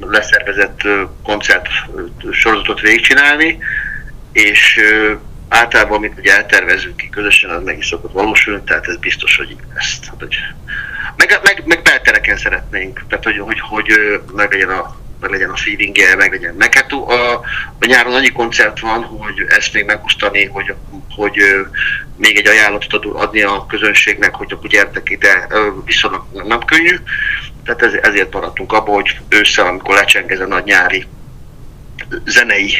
leszervezett 0.00 0.80
koncert 1.22 1.68
sorozatot 2.30 2.80
végigcsinálni, 2.80 3.58
és 4.32 4.76
ö, 4.76 5.12
általában, 5.48 5.96
amit 5.96 6.18
ugye 6.18 6.36
eltervezünk 6.36 6.96
ki 6.96 7.08
közösen, 7.08 7.50
az 7.50 7.62
meg 7.62 7.78
is 7.78 7.86
szokott 7.86 8.12
valósulni, 8.12 8.62
tehát 8.62 8.86
ez 8.86 8.96
biztos, 8.96 9.36
hogy 9.36 9.56
ezt, 9.74 10.06
hogy 10.18 10.36
meg, 11.16 11.40
meg, 11.42 11.62
meg 11.66 11.82
beltereken 11.82 12.36
szeretnénk, 12.36 13.04
tehát 13.08 13.24
hogy, 13.24 13.38
hogy, 13.38 13.60
hogy 13.60 14.20
meg 14.34 14.52
legyen 14.52 14.68
a 14.68 14.96
meg 15.20 15.30
legyen 15.30 15.50
a 15.50 15.56
feelingje, 15.56 16.16
meg 16.16 16.30
legyen. 16.30 16.54
Meg 16.54 16.74
hát 16.74 16.92
a, 16.92 17.32
a 17.78 17.86
nyáron 17.86 18.14
annyi 18.14 18.28
koncert 18.28 18.80
van, 18.80 19.02
hogy 19.02 19.44
ezt 19.48 19.72
még 19.72 19.84
megosztani, 19.84 20.44
hogy, 20.44 20.74
hogy 21.16 21.36
még 22.16 22.36
egy 22.36 22.46
ajánlatot 22.46 23.04
adni 23.04 23.42
a 23.42 23.66
közönségnek, 23.66 24.34
hogy 24.34 24.52
akkor 24.52 24.68
gyertek 24.68 25.10
ide, 25.10 25.46
viszonylag 25.84 26.24
nem 26.32 26.64
könnyű. 26.64 26.96
Tehát 27.64 27.82
ez, 27.82 27.92
ezért 27.92 28.32
maradtunk 28.32 28.72
abban, 28.72 28.94
hogy 28.94 29.20
ősszel, 29.28 29.66
amikor 29.66 29.94
lecseng 29.94 30.30
ez 30.30 30.40
a 30.40 30.46
nagy 30.46 30.64
nyári 30.64 31.06
zenei 32.24 32.74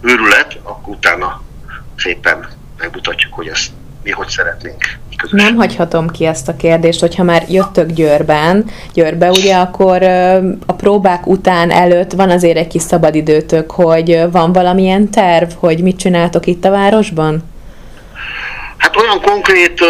őrület, 0.00 0.58
akkor 0.62 0.94
utána 0.94 1.42
szépen 1.96 2.48
megmutatjuk, 2.78 3.34
hogy 3.34 3.48
ezt 3.48 3.70
mi 4.04 4.10
hogy 4.10 4.28
szeretnénk. 4.28 4.82
Közösen. 5.16 5.46
Nem 5.46 5.56
hagyhatom 5.56 6.08
ki 6.08 6.26
ezt 6.26 6.48
a 6.48 6.56
kérdést, 6.56 7.00
hogyha 7.00 7.22
már 7.22 7.44
jöttök 7.48 7.90
Győrben, 7.90 8.70
Győrbe, 8.92 9.30
ugye 9.30 9.56
akkor 9.56 10.02
a 10.66 10.72
próbák 10.76 11.26
után 11.26 11.70
előtt 11.70 12.12
van 12.12 12.30
azért 12.30 12.56
egy 12.56 12.66
kis 12.66 12.82
szabadidőtök, 12.82 13.70
hogy 13.70 14.30
van 14.30 14.52
valamilyen 14.52 15.10
terv, 15.10 15.50
hogy 15.58 15.82
mit 15.82 15.98
csináltok 15.98 16.46
itt 16.46 16.64
a 16.64 16.70
városban? 16.70 17.52
Hát 18.76 18.96
olyan 18.96 19.20
konkrét 19.20 19.80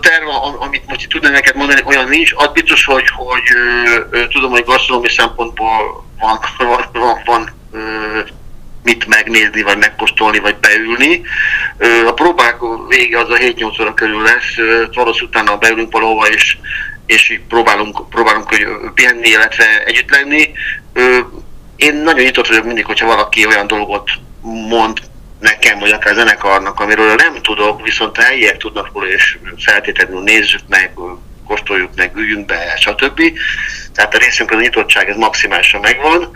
terv, 0.00 0.26
amit 0.60 0.86
most 0.86 1.08
tudnám 1.08 1.32
neked 1.32 1.56
mondani, 1.56 1.80
olyan 1.84 2.08
nincs. 2.08 2.32
Az 2.36 2.50
biztos, 2.52 2.84
hogy, 2.84 3.08
hogy 3.16 3.42
tudom, 4.28 4.50
hogy 4.50 4.64
gasztronómi 4.64 5.08
szempontból 5.08 6.04
van, 6.20 6.38
van, 6.58 6.84
van, 6.92 7.20
van 7.24 7.50
mit 8.84 9.06
megnézni, 9.06 9.62
vagy 9.62 9.78
megkóstolni, 9.78 10.38
vagy 10.38 10.56
beülni. 10.56 11.22
A 12.06 12.12
próbák 12.12 12.56
vége 12.88 13.18
az 13.18 13.30
a 13.30 13.36
7-8 13.36 13.80
óra 13.80 13.94
körül 13.94 14.22
lesz, 14.22 14.54
Torosz 14.90 15.20
utána 15.20 15.56
beülünk 15.56 15.92
valahova, 15.92 16.28
és, 16.28 16.56
és 17.06 17.40
próbálunk, 17.48 18.08
próbálunk 18.08 18.48
hogy 18.48 18.66
pihenni, 18.94 19.28
illetve 19.28 19.84
együtt 19.84 20.10
lenni. 20.10 20.50
Én 21.76 21.94
nagyon 21.94 22.24
nyitott 22.24 22.46
vagyok 22.46 22.64
mindig, 22.64 22.84
hogyha 22.84 23.06
valaki 23.06 23.46
olyan 23.46 23.66
dolgot 23.66 24.10
mond 24.68 24.98
nekem, 25.40 25.78
vagy 25.78 25.90
akár 25.90 26.14
zenekarnak, 26.14 26.80
amiről 26.80 27.14
nem 27.14 27.42
tudok, 27.42 27.82
viszont 27.82 28.22
helyiek 28.22 28.56
tudnak 28.56 28.90
róla, 28.92 29.06
és 29.08 29.38
feltétlenül 29.56 30.22
nézzük 30.22 30.60
meg, 30.68 30.92
kóstoljuk 31.46 31.90
meg, 31.96 32.16
üljünk 32.16 32.46
be, 32.46 32.76
stb. 32.76 33.22
Tehát 33.94 34.14
a 34.14 34.18
részünk 34.18 34.50
a 34.50 34.60
nyitottság 34.60 35.08
ez 35.08 35.16
maximálisan 35.16 35.80
megvan 35.80 36.30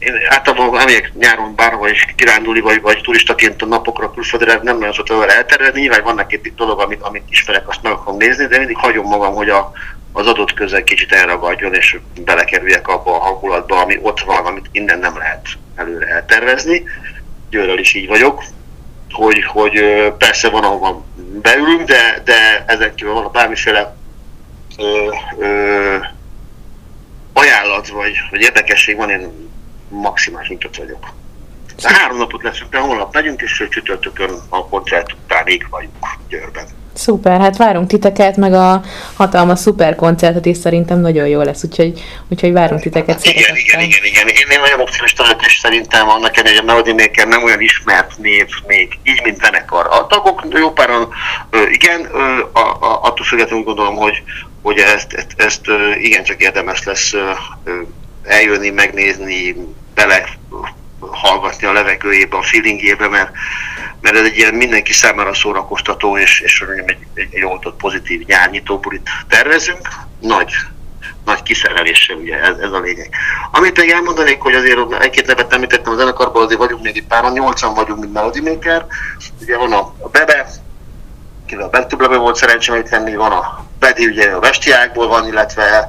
én 0.00 0.14
általában 0.28 0.80
amelyek 0.80 1.12
nyáron 1.14 1.54
bárhol 1.54 1.88
is 1.88 2.14
kirándulni, 2.16 2.60
vagy, 2.60 2.80
vagy 2.80 3.00
turistaként 3.00 3.62
a 3.62 3.66
napokra 3.66 4.10
külföldre 4.10 4.60
nem 4.62 4.78
nagyon 4.78 4.94
szoktam 4.94 5.18
vele 5.18 5.36
elterjedni. 5.36 5.80
Nyilván 5.80 6.02
vannak 6.02 6.32
egy 6.32 6.52
dolog, 6.56 6.80
amit, 6.80 7.02
amit 7.02 7.30
ismerek, 7.30 7.68
azt 7.68 7.82
meg 7.82 7.92
akarom 7.92 8.16
nézni, 8.16 8.46
de 8.46 8.58
mindig 8.58 8.76
hagyom 8.76 9.06
magam, 9.06 9.34
hogy 9.34 9.48
a, 9.48 9.72
az 10.12 10.26
adott 10.26 10.54
közeg 10.54 10.84
kicsit 10.84 11.12
elragadjon, 11.12 11.74
és 11.74 11.98
belekerüljek 12.24 12.88
abba 12.88 13.14
a 13.14 13.24
hangulatba, 13.24 13.82
ami 13.82 13.98
ott 14.02 14.20
van, 14.20 14.46
amit 14.46 14.68
innen 14.72 14.98
nem 14.98 15.16
lehet 15.16 15.46
előre 15.76 16.06
eltervezni. 16.06 16.84
Győrrel 17.50 17.78
is 17.78 17.94
így 17.94 18.08
vagyok, 18.08 18.42
hogy, 19.12 19.44
hogy 19.44 19.84
persze 20.18 20.48
van, 20.48 20.64
ahova 20.64 21.04
beülünk, 21.42 21.82
de, 21.82 22.22
de 22.24 22.64
ezen 22.66 22.94
kívül 22.94 23.12
van 23.12 23.32
bármiféle 23.32 23.96
ö, 24.78 25.12
ö, 25.38 25.96
ajánlat 27.32 27.88
vagy, 27.88 28.12
vagy 28.30 28.40
érdekesség 28.40 28.96
van, 28.96 29.10
én 29.10 29.50
maximális 29.90 30.48
nyitott 30.48 30.76
vagyok. 30.76 31.06
De 31.82 31.88
három 31.88 32.16
napot 32.16 32.42
leszünk, 32.42 32.70
de 32.70 32.78
holnap 32.78 33.14
megyünk, 33.14 33.40
és 33.40 33.66
csütörtökön 33.70 34.30
a 34.48 34.66
koncert 34.68 35.12
utánig 35.12 35.66
vagyunk 35.70 36.06
Győrben. 36.28 36.64
Szuper, 36.94 37.40
hát 37.40 37.56
várunk 37.56 37.88
titeket, 37.88 38.36
meg 38.36 38.52
a 38.52 38.82
hatalmas 39.16 39.58
szuper 39.58 39.94
koncertet 39.94 40.46
is 40.46 40.56
szerintem 40.56 41.00
nagyon 41.00 41.26
jó 41.26 41.42
lesz, 41.42 41.64
úgyhogy, 41.64 42.02
úgyhogy 42.28 42.52
várunk 42.52 42.80
titeket 42.80 43.24
Igen, 43.24 43.56
igen, 43.56 43.80
igen, 43.80 44.04
igen. 44.04 44.28
Én, 44.28 44.46
én 44.50 44.60
nagyon 44.60 44.80
optimista 44.80 45.22
vagyok, 45.22 45.46
és 45.46 45.58
szerintem 45.58 46.08
annak 46.08 46.36
ellenére, 46.36 46.60
hogy 46.60 46.68
a 46.68 46.72
Melody 46.72 46.92
Maker 46.92 47.26
nem 47.26 47.42
olyan 47.42 47.60
ismert 47.60 48.18
név 48.18 48.46
még, 48.66 48.98
így, 49.02 49.20
mint 49.24 49.40
zenekar. 49.40 49.86
A 49.86 50.06
tagok 50.06 50.42
jó 50.50 50.72
páran, 50.72 51.08
igen, 51.70 52.04
a, 52.52 52.58
a, 52.60 53.00
attól 53.02 53.26
függetlenül 53.26 53.64
gondolom, 53.64 53.96
hogy, 53.96 54.22
hogy 54.62 54.78
ezt, 54.78 55.12
ezt, 55.12 55.32
ezt 55.36 55.62
igencsak 56.00 56.42
érdemes 56.42 56.84
lesz 56.84 57.14
eljönni, 58.22 58.70
megnézni, 58.70 59.56
bele 59.94 60.28
hallgatni 61.00 61.66
a 61.66 61.72
levegőjébe, 61.72 62.36
a 62.36 62.42
feelingjébe, 62.42 63.08
mert, 63.08 63.30
mert 64.00 64.16
ez 64.16 64.24
egy 64.24 64.36
ilyen 64.36 64.54
mindenki 64.54 64.92
számára 64.92 65.34
szórakoztató 65.34 66.18
és, 66.18 66.40
és 66.40 66.64
egy, 66.86 66.96
egy, 67.14 67.28
egy 67.30 67.44
oldott 67.44 67.76
pozitív 67.76 68.26
nyárnyitó 68.26 68.78
bulit 68.78 69.08
tervezünk. 69.28 69.88
Nagy, 70.20 70.52
nagy 71.24 71.42
kiszereléssel, 71.42 72.16
ugye 72.16 72.40
ez, 72.40 72.56
ez 72.58 72.72
a 72.72 72.80
lényeg. 72.80 73.10
Amit 73.50 73.78
még 73.78 73.90
elmondanék, 73.90 74.40
hogy 74.40 74.54
azért 74.54 75.02
egy-két 75.02 75.26
nevet 75.26 75.52
említettem 75.52 75.92
a 75.92 75.96
zenekarban, 75.96 76.42
azért 76.42 76.60
vagyunk 76.60 76.82
még 76.82 76.96
egy 76.96 77.06
páran, 77.06 77.32
nyolcan 77.32 77.74
vagyunk, 77.74 78.00
mint 78.00 78.12
Melody 78.12 78.40
Maker. 78.40 78.86
Ugye 79.40 79.56
van 79.56 79.72
a, 79.72 80.08
Bebe, 80.12 80.46
kivel 81.46 81.64
a 81.64 81.68
Bentüblebe 81.68 82.16
volt 82.16 82.36
szerencsém 82.36 82.84
tenni, 82.84 83.14
van 83.14 83.32
a 83.32 83.64
Bedi, 83.78 84.06
ugye 84.06 84.30
a 84.30 84.40
Vestiákból 84.40 85.08
van, 85.08 85.26
illetve 85.26 85.88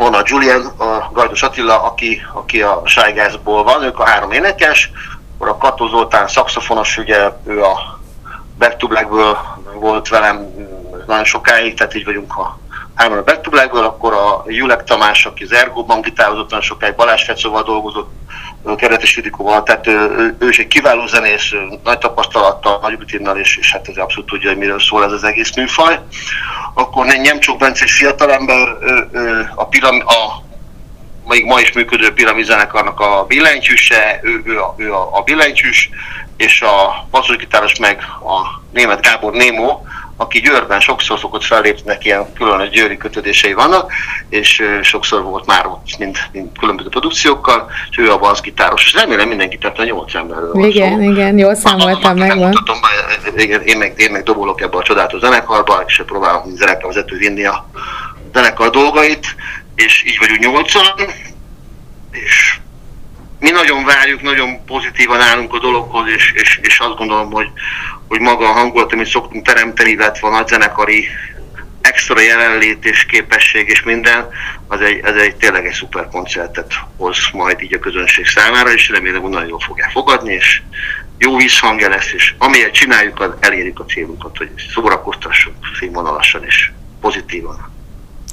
van 0.00 0.14
a 0.14 0.22
Julian, 0.24 0.66
a 0.66 1.10
Gajdos 1.12 1.42
Attila, 1.42 1.82
aki, 1.82 2.22
aki 2.32 2.62
a 2.62 2.82
Sájgázból 2.84 3.62
van, 3.62 3.82
ők 3.82 3.98
a 3.98 4.04
három 4.04 4.32
énekes, 4.32 4.90
akkor 5.34 5.48
a 5.48 5.56
Kató 5.56 5.88
Zoltán 5.88 6.28
szakszofonos, 6.28 6.98
ugye 6.98 7.30
ő 7.46 7.62
a 7.62 8.00
Back 8.58 8.76
to 8.76 8.86
Blackből 8.86 9.38
volt 9.74 10.08
velem 10.08 10.46
nagyon 11.06 11.24
sokáig, 11.24 11.74
tehát 11.74 11.94
így 11.94 12.04
vagyunk 12.04 12.36
a 12.36 12.58
hárman 12.94 13.18
a 13.18 13.22
Back 13.22 13.40
to 13.40 13.50
Blackből, 13.50 13.84
akkor 13.84 14.12
a 14.12 14.42
Julek 14.46 14.84
Tamás, 14.84 15.26
aki 15.26 15.44
az 15.44 15.52
Ergo-ban 15.52 16.00
gitározott, 16.00 16.50
nagyon 16.50 16.64
sokáig 16.64 16.94
Balázs 16.94 17.24
Fecóval 17.24 17.62
dolgozott, 17.62 18.10
Keretes 18.76 19.16
Judikóval, 19.16 19.62
tehát 19.62 19.86
ő, 19.86 20.36
ő 20.38 20.48
is 20.48 20.58
egy 20.58 20.68
kiváló 20.68 21.06
zenész, 21.06 21.50
nagy 21.84 21.98
tapasztalattal, 21.98 22.78
nagy 22.82 22.98
rutinnal, 22.98 23.38
és, 23.38 23.56
és 23.56 23.72
hát 23.72 23.88
ez 23.88 23.96
abszolút 23.96 24.28
tudja, 24.28 24.48
hogy 24.48 24.58
miről 24.58 24.80
szól 24.80 25.04
ez 25.04 25.12
az 25.12 25.24
egész 25.24 25.54
műfaj. 25.54 25.98
Akkor 26.74 27.06
Nyemcsók 27.06 27.58
Bence 27.58 27.84
egy 27.84 27.90
fiatalember, 27.90 28.68
a, 29.54 29.66
piram, 29.66 30.02
a 30.06 30.48
még 31.28 31.44
ma 31.44 31.60
is 31.60 31.72
működő 31.72 32.12
piramizenekarnak 32.12 33.00
a 33.00 33.24
billentyűse, 33.28 34.20
ő, 34.22 34.42
ő, 34.44 34.60
a, 34.60 34.74
ő 34.76 34.92
a, 34.92 35.16
a 35.16 35.22
billentyűs, 35.22 35.90
és 36.36 36.62
a 36.62 37.06
basszusgitáros 37.10 37.78
meg 37.78 38.02
a 38.22 38.60
német 38.72 39.00
Gábor 39.00 39.32
Némó, 39.32 39.86
aki 40.20 40.40
Győrben 40.40 40.80
sokszor 40.80 41.18
szokott 41.18 41.44
fellépni, 41.44 41.96
ilyen 42.00 42.32
különös 42.32 42.68
győri 42.68 42.96
kötődései 42.96 43.52
vannak, 43.52 43.92
és 44.28 44.62
sokszor 44.82 45.22
volt 45.22 45.46
már 45.46 45.66
ott 45.66 45.98
mind, 45.98 46.16
mind 46.32 46.58
különböző 46.58 46.88
produkciókkal, 46.88 47.70
és 47.90 47.98
ő 47.98 48.10
a 48.10 48.18
basszgitáros, 48.18 48.84
és 48.84 48.92
remélem 48.92 49.28
mindenki 49.28 49.58
tett 49.58 49.78
a 49.78 49.84
nyolc 49.84 50.14
emberről 50.14 50.52
van 50.52 50.64
Igen, 50.64 50.92
szó. 50.92 51.10
igen, 51.10 51.38
jól 51.38 51.54
számoltam, 51.54 52.16
megvan. 52.16 52.52
Igen, 53.36 53.62
én 53.62 53.78
meg, 53.78 53.94
én 53.96 54.10
meg 54.10 54.22
dobolok 54.22 54.60
ebbe 54.60 54.76
a 54.76 54.82
csodálatos 54.82 55.20
zenekarba, 55.20 55.84
és 55.86 56.02
próbálom, 56.06 56.42
mint 56.44 56.56
zenekarvezető 56.56 57.16
vinni 57.16 57.44
a 57.44 57.70
zenekar 58.32 58.70
dolgait, 58.70 59.26
és 59.74 60.04
így 60.06 60.18
vagyunk 60.18 60.40
nyolcan, 60.40 60.86
és 62.10 62.58
mi 63.38 63.50
nagyon 63.50 63.84
várjuk, 63.84 64.22
nagyon 64.22 64.64
pozitívan 64.64 65.20
állunk 65.20 65.54
a 65.54 65.58
dologhoz, 65.58 66.08
és, 66.16 66.32
és, 66.34 66.60
és 66.62 66.80
azt 66.80 66.96
gondolom, 66.96 67.32
hogy, 67.32 67.48
hogy 68.10 68.20
maga 68.20 68.48
a 68.48 68.52
hangulat, 68.52 68.92
amit 68.92 69.06
szoktunk 69.06 69.46
teremteni, 69.46 69.90
illetve 69.90 70.28
a 70.28 70.46
zenekari 70.46 71.08
extra 71.80 72.20
jelenlét 72.20 72.84
és 72.84 73.04
képesség 73.04 73.68
és 73.68 73.82
minden, 73.82 74.28
az 74.66 74.80
egy, 74.80 75.00
ez 75.04 75.14
egy 75.14 75.36
tényleg 75.36 75.66
egy 75.66 75.72
szuper 75.72 76.08
koncertet 76.08 76.72
hoz 76.96 77.18
majd 77.32 77.62
így 77.62 77.74
a 77.74 77.78
közönség 77.78 78.26
számára, 78.26 78.72
és 78.72 78.88
remélem, 78.88 79.20
hogy 79.20 79.30
nagyon 79.30 79.48
jól 79.48 79.60
fogják 79.60 79.90
fogadni, 79.90 80.32
és 80.32 80.62
jó 81.18 81.36
visszhangja 81.36 81.88
lesz, 81.88 82.12
és 82.12 82.34
amiért 82.38 82.74
csináljuk, 82.74 83.20
az 83.20 83.30
elérjük 83.40 83.80
a 83.80 83.84
célunkat, 83.84 84.36
hogy 84.36 84.50
szórakoztassunk 84.74 85.56
színvonalasan 85.78 86.44
és 86.44 86.70
pozitívan. 87.00 87.72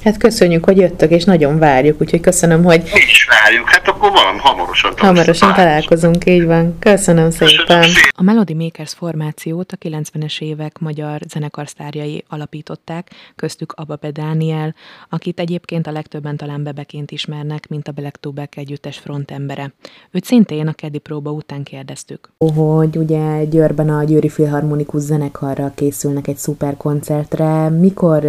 Hát 0.03 0.17
köszönjük, 0.17 0.65
hogy 0.65 0.77
jöttök, 0.77 1.11
és 1.11 1.23
nagyon 1.23 1.59
várjuk, 1.59 2.01
úgyhogy 2.01 2.19
köszönöm, 2.19 2.63
hogy... 2.63 2.81
Mi 2.93 2.99
is 2.99 3.27
várjuk, 3.29 3.69
hát 3.69 3.87
akkor 3.87 4.11
valami 4.11 4.39
hamarosan 4.39 4.93
Hamarosan 4.97 5.53
találkozunk, 5.53 6.25
így 6.25 6.45
van. 6.45 6.79
Köszönöm 6.79 7.29
szépen. 7.29 7.47
Köszönöm 7.47 7.81
szépen. 7.81 8.11
A 8.15 8.21
Melody 8.21 8.53
Makers 8.53 8.93
formációt 8.93 9.71
a 9.71 9.77
90-es 9.77 10.41
évek 10.41 10.79
magyar 10.79 11.21
zenekarsztárjai 11.27 12.23
alapították, 12.27 13.09
köztük 13.35 13.71
Ababe 13.75 14.11
Dániel, 14.11 14.75
akit 15.09 15.39
egyébként 15.39 15.87
a 15.87 15.91
legtöbben 15.91 16.37
talán 16.37 16.63
bebeként 16.63 17.11
ismernek, 17.11 17.67
mint 17.67 17.87
a 17.87 17.91
Black 17.91 18.17
to 18.19 18.31
Back 18.31 18.57
együttes 18.57 18.97
frontembere. 18.97 19.73
Őt 20.11 20.23
szintén 20.23 20.67
a 20.67 20.73
keddi 20.73 20.97
próba 20.97 21.31
után 21.31 21.63
kérdeztük. 21.63 22.29
Hogy 22.37 22.97
ugye 22.97 23.43
Győrben 23.43 23.89
a 23.89 24.03
Győri 24.03 24.29
Filharmonikus 24.29 25.01
zenekarral 25.01 25.71
készülnek 25.75 26.27
egy 26.27 26.37
szuper 26.37 26.77
koncertre. 26.77 27.69
Mikor 27.69 28.19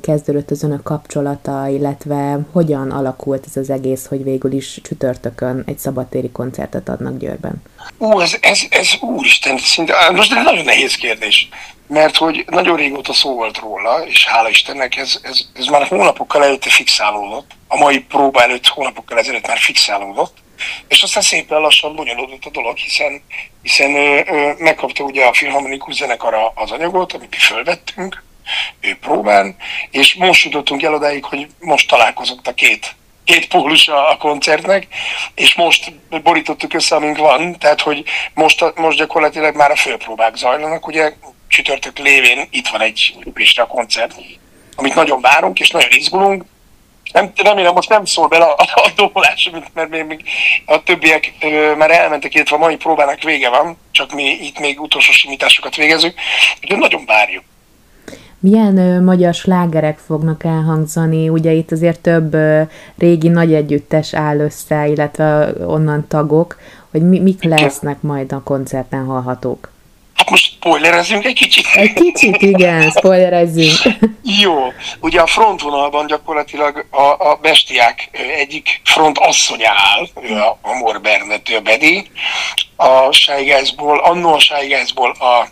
kezdődött 0.00 0.50
az 0.50 0.62
önök 0.62 0.82
kapcsolat 0.82 1.14
kapcsolata, 1.16 1.68
illetve 1.68 2.38
hogyan 2.52 2.90
alakult 2.90 3.44
ez 3.46 3.56
az 3.56 3.70
egész, 3.70 4.06
hogy 4.06 4.22
végül 4.24 4.52
is 4.52 4.80
csütörtökön 4.82 5.62
egy 5.66 5.78
szabadtéri 5.78 6.30
koncertet 6.30 6.88
adnak 6.88 7.18
Győrben? 7.18 7.62
Ú, 7.98 8.20
ez, 8.20 8.36
ez, 8.40 8.60
ez 8.70 8.88
úristen, 9.00 9.58
szinte, 9.58 10.10
most 10.10 10.32
ez 10.32 10.44
nagyon 10.44 10.64
nehéz 10.64 10.94
kérdés, 10.94 11.48
mert 11.88 12.16
hogy 12.16 12.44
nagyon 12.46 12.76
régóta 12.76 13.12
szó 13.12 13.34
volt 13.34 13.58
róla, 13.58 14.06
és 14.06 14.26
hála 14.26 14.48
Istennek 14.48 14.96
ez, 14.96 15.20
ez, 15.22 15.40
ez 15.54 15.66
már 15.66 15.86
hónapokkal 15.86 16.44
előtte 16.44 16.70
fixálódott, 16.70 17.50
a 17.68 17.76
mai 17.76 17.98
próba 17.98 18.42
előtt 18.42 18.66
hónapokkal 18.66 19.18
ezelőtt 19.18 19.46
már 19.46 19.58
fixálódott, 19.58 20.36
és 20.88 21.02
aztán 21.02 21.22
szépen 21.22 21.60
lassan 21.60 21.94
bonyolódott 21.94 22.44
a 22.44 22.50
dolog, 22.50 22.76
hiszen, 22.76 23.22
hiszen 23.62 23.94
ö, 23.94 24.20
ö, 24.26 24.52
megkapta 24.58 25.04
ugye 25.04 25.24
a 25.24 25.32
Filharmonikus 25.32 25.94
zenekar 25.94 26.34
az 26.54 26.70
anyagot, 26.70 27.12
amit 27.12 27.30
mi 27.30 27.36
fölvettünk, 27.36 28.22
próbán, 29.00 29.56
és 29.90 30.14
most 30.14 30.44
jutottunk 30.44 30.82
el 30.82 30.94
odáig, 30.94 31.24
hogy 31.24 31.46
most 31.60 31.88
találkozott 31.88 32.46
a 32.46 32.54
két 32.54 32.94
két 33.26 33.48
pólusa 33.48 34.08
a 34.08 34.16
koncertnek, 34.16 34.86
és 35.34 35.54
most 35.54 35.92
borítottuk 36.22 36.74
össze, 36.74 36.96
amink 36.96 37.16
van, 37.16 37.58
tehát 37.58 37.80
hogy 37.80 38.04
most, 38.34 38.72
most 38.76 38.98
gyakorlatilag 38.98 39.56
már 39.56 39.70
a 39.70 39.76
főpróbák 39.76 40.36
zajlanak, 40.36 40.86
ugye 40.86 41.12
csütörtök 41.48 41.98
lévén 41.98 42.48
itt 42.50 42.68
van 42.68 42.80
egy 42.80 43.14
Pistra 43.34 43.66
koncert, 43.66 44.14
amit 44.76 44.94
nagyon 44.94 45.20
várunk, 45.20 45.60
és 45.60 45.70
nagyon 45.70 45.90
izgulunk, 45.90 46.44
nem, 47.12 47.32
remélem 47.36 47.72
most 47.72 47.88
nem 47.88 48.04
szól 48.04 48.28
bele 48.28 48.44
a, 48.44 48.56
a 48.74 48.90
dobolás, 48.96 49.50
mert 49.74 49.88
még, 49.88 50.04
még 50.04 50.24
a 50.64 50.82
többiek 50.82 51.32
ö, 51.40 51.74
már 51.74 51.90
elmentek, 51.90 52.34
illetve 52.34 52.56
a 52.56 52.58
mai 52.58 52.76
próbának 52.76 53.22
vége 53.22 53.48
van, 53.48 53.78
csak 53.90 54.12
mi 54.12 54.24
itt 54.24 54.58
még 54.58 54.80
utolsó 54.80 55.12
simításokat 55.12 55.76
végezünk, 55.76 56.14
úgyhogy 56.62 56.78
nagyon 56.78 57.04
várjuk. 57.04 57.44
Milyen 58.40 58.78
ö, 58.78 59.00
magyar 59.00 59.34
slágerek 59.34 59.98
fognak 59.98 60.44
elhangzani? 60.44 61.28
Ugye 61.28 61.52
itt 61.52 61.72
azért 61.72 62.00
több 62.00 62.34
ö, 62.34 62.62
régi 62.98 63.28
nagy 63.28 63.54
együttes 63.54 64.14
áll 64.14 64.38
össze, 64.38 64.86
illetve 64.86 65.52
onnan 65.66 66.06
tagok, 66.08 66.56
hogy 66.90 67.08
mi, 67.08 67.18
mik 67.18 67.42
lesznek 67.42 68.02
majd 68.02 68.32
a 68.32 68.42
koncerten 68.42 69.04
hallhatók? 69.04 69.70
Hát 70.14 70.30
most 70.30 70.44
spoilerezzünk 70.44 71.24
egy 71.24 71.34
kicsit? 71.34 71.66
Egy 71.74 71.92
kicsit, 71.92 72.42
igen, 72.42 72.90
spoilerezzünk. 72.90 73.94
Jó, 74.42 74.72
ugye 75.00 75.20
a 75.20 75.26
frontvonalban 75.26 76.06
gyakorlatilag 76.06 76.86
a, 76.90 77.30
a 77.30 77.38
bestiák 77.42 78.08
egyik 78.36 78.80
front 78.84 79.18
asszonya 79.18 79.70
áll, 79.70 80.06
ő 80.22 80.34
a 80.34 80.58
Amor 80.62 81.00
Bernet, 81.00 81.50
ő 81.50 81.56
a 81.56 81.60
Bedi, 81.60 82.10
a 82.76 83.12
Sejgászból, 83.12 83.98
annó 83.98 84.32
a 84.32 84.38
Sejgászból 84.38 85.10
a 85.10 85.48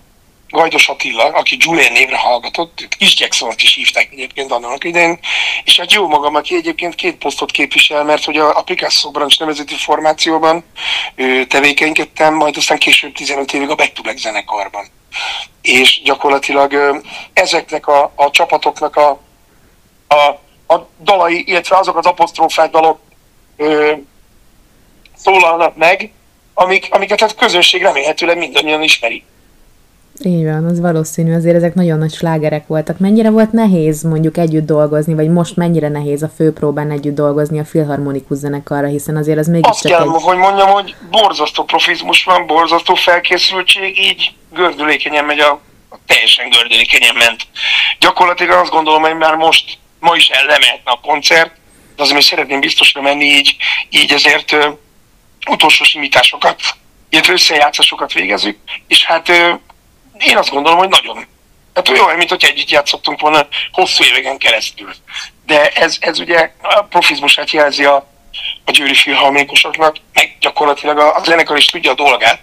Gajdos 0.55 0.89
Attila, 0.89 1.25
aki 1.25 1.57
Julian 1.61 1.93
névre 1.93 2.17
hallgatott, 2.17 2.89
Kis 2.99 3.21
jackson 3.21 3.55
is 3.63 3.75
hívták 3.75 4.09
egyébként 4.13 4.53
annak 4.53 4.85
idején, 4.85 5.19
és 5.65 5.79
hát 5.79 5.93
jó 5.93 6.09
magam, 6.09 6.35
aki 6.35 6.55
egyébként 6.55 6.95
két 6.95 7.17
posztot 7.17 7.51
képvisel, 7.51 8.05
mert 8.05 8.25
hogy 8.25 8.37
a, 8.37 8.59
a 8.59 8.63
Picasso 8.63 9.11
Branch 9.11 9.41
nevezeti 9.41 9.75
formációban 9.75 10.65
ő, 11.15 11.47
tevékenykedtem, 11.47 12.35
majd 12.35 12.57
aztán 12.57 12.79
később 12.79 13.13
15 13.13 13.53
évig 13.53 13.69
a 13.71 13.75
Back 13.75 13.93
to 13.93 14.03
Black 14.03 14.19
zenekarban. 14.19 14.87
És 15.63 16.01
gyakorlatilag 16.05 16.73
ö, 16.73 16.97
ezeknek 17.33 17.87
a, 17.87 18.13
a 18.15 18.31
csapatoknak 18.31 18.97
a, 18.97 19.21
a, 20.09 20.15
a 20.75 20.89
dalai, 21.01 21.45
illetve 21.47 21.77
azok 21.77 21.97
az 21.97 22.07
apostrofált 22.07 22.71
dalok 22.71 23.01
ö, 23.57 23.93
szólalnak 25.17 25.77
meg, 25.77 26.13
amik, 26.55 26.87
amiket 26.91 27.23
a 27.23 27.35
közönség 27.39 27.83
remélhetőleg 27.83 28.39
mindannyian 28.39 28.83
ismeri. 28.83 29.25
Így 30.23 30.45
van, 30.45 30.65
az 30.65 30.81
valószínű, 30.81 31.35
azért 31.35 31.57
ezek 31.57 31.75
nagyon 31.75 31.99
nagy 31.99 32.13
slágerek 32.13 32.67
voltak. 32.67 32.99
Mennyire 32.99 33.31
volt 33.31 33.53
nehéz 33.53 34.03
mondjuk 34.03 34.37
együtt 34.37 34.67
dolgozni, 34.67 35.15
vagy 35.15 35.29
most 35.29 35.57
mennyire 35.57 35.89
nehéz 35.89 36.23
a 36.23 36.29
főpróbán 36.29 36.91
együtt 36.91 37.15
dolgozni 37.15 37.59
a 37.59 37.65
filharmonikus 37.65 38.37
zenekarra, 38.37 38.87
hiszen 38.87 39.17
azért 39.17 39.39
az 39.39 39.47
mégis 39.47 39.71
Azt 39.71 39.87
kell, 39.87 40.01
egy... 40.01 40.23
hogy 40.23 40.37
mondjam, 40.37 40.69
hogy 40.69 40.95
borzasztó 41.11 41.65
profizmus 41.65 42.25
van, 42.25 42.47
borzasztó 42.47 42.95
felkészültség, 42.95 43.99
így 43.99 44.35
gördülékenyen 44.53 45.25
megy 45.25 45.39
a, 45.39 45.61
a 45.91 45.97
teljesen 46.07 46.49
gördülékenyen 46.49 47.15
ment. 47.15 47.47
Gyakorlatilag 48.01 48.61
azt 48.61 48.71
gondolom, 48.71 49.03
hogy 49.03 49.17
már 49.17 49.35
most, 49.35 49.79
ma 50.01 50.17
is 50.17 50.29
el 50.29 50.59
a 50.85 51.01
koncert, 51.01 51.51
de 51.97 52.03
azért 52.03 52.17
még 52.19 52.27
szeretném 52.27 52.61
biztosra 52.61 53.03
menni, 53.03 53.25
így, 53.25 53.57
így 53.91 54.13
ezért 54.13 54.53
ö, 54.53 54.69
utolsó 55.51 55.85
simításokat, 55.85 56.61
illetve 57.09 57.33
összejátszásokat 57.33 58.13
végezzük, 58.13 58.59
és 58.89 59.05
hát 59.05 59.29
ö, 59.29 59.53
én 60.19 60.37
azt 60.37 60.51
gondolom, 60.51 60.79
hogy 60.79 60.89
nagyon. 60.89 61.27
Hát 61.75 61.89
olyan, 61.89 62.17
mint 62.17 62.29
hogy 62.29 62.45
együtt 62.45 62.71
játszottunk 62.71 63.21
volna 63.21 63.47
hosszú 63.73 64.05
éveken 64.05 64.39
keresztül. 64.39 64.95
De 65.47 65.69
ez, 65.69 65.97
ez 66.01 66.19
ugye 66.19 66.51
a 66.63 66.83
profizmusát 66.83 67.51
jelzi 67.51 67.85
a, 67.85 67.97
a 68.65 68.71
győri 68.71 68.95
filharmonikosoknak, 68.95 69.97
meg 70.13 70.37
gyakorlatilag 70.41 70.99
a, 70.99 71.17
a 71.17 71.25
zenekar 71.25 71.57
is 71.57 71.67
tudja 71.67 71.91
a 71.91 71.95
dolgát, 71.95 72.41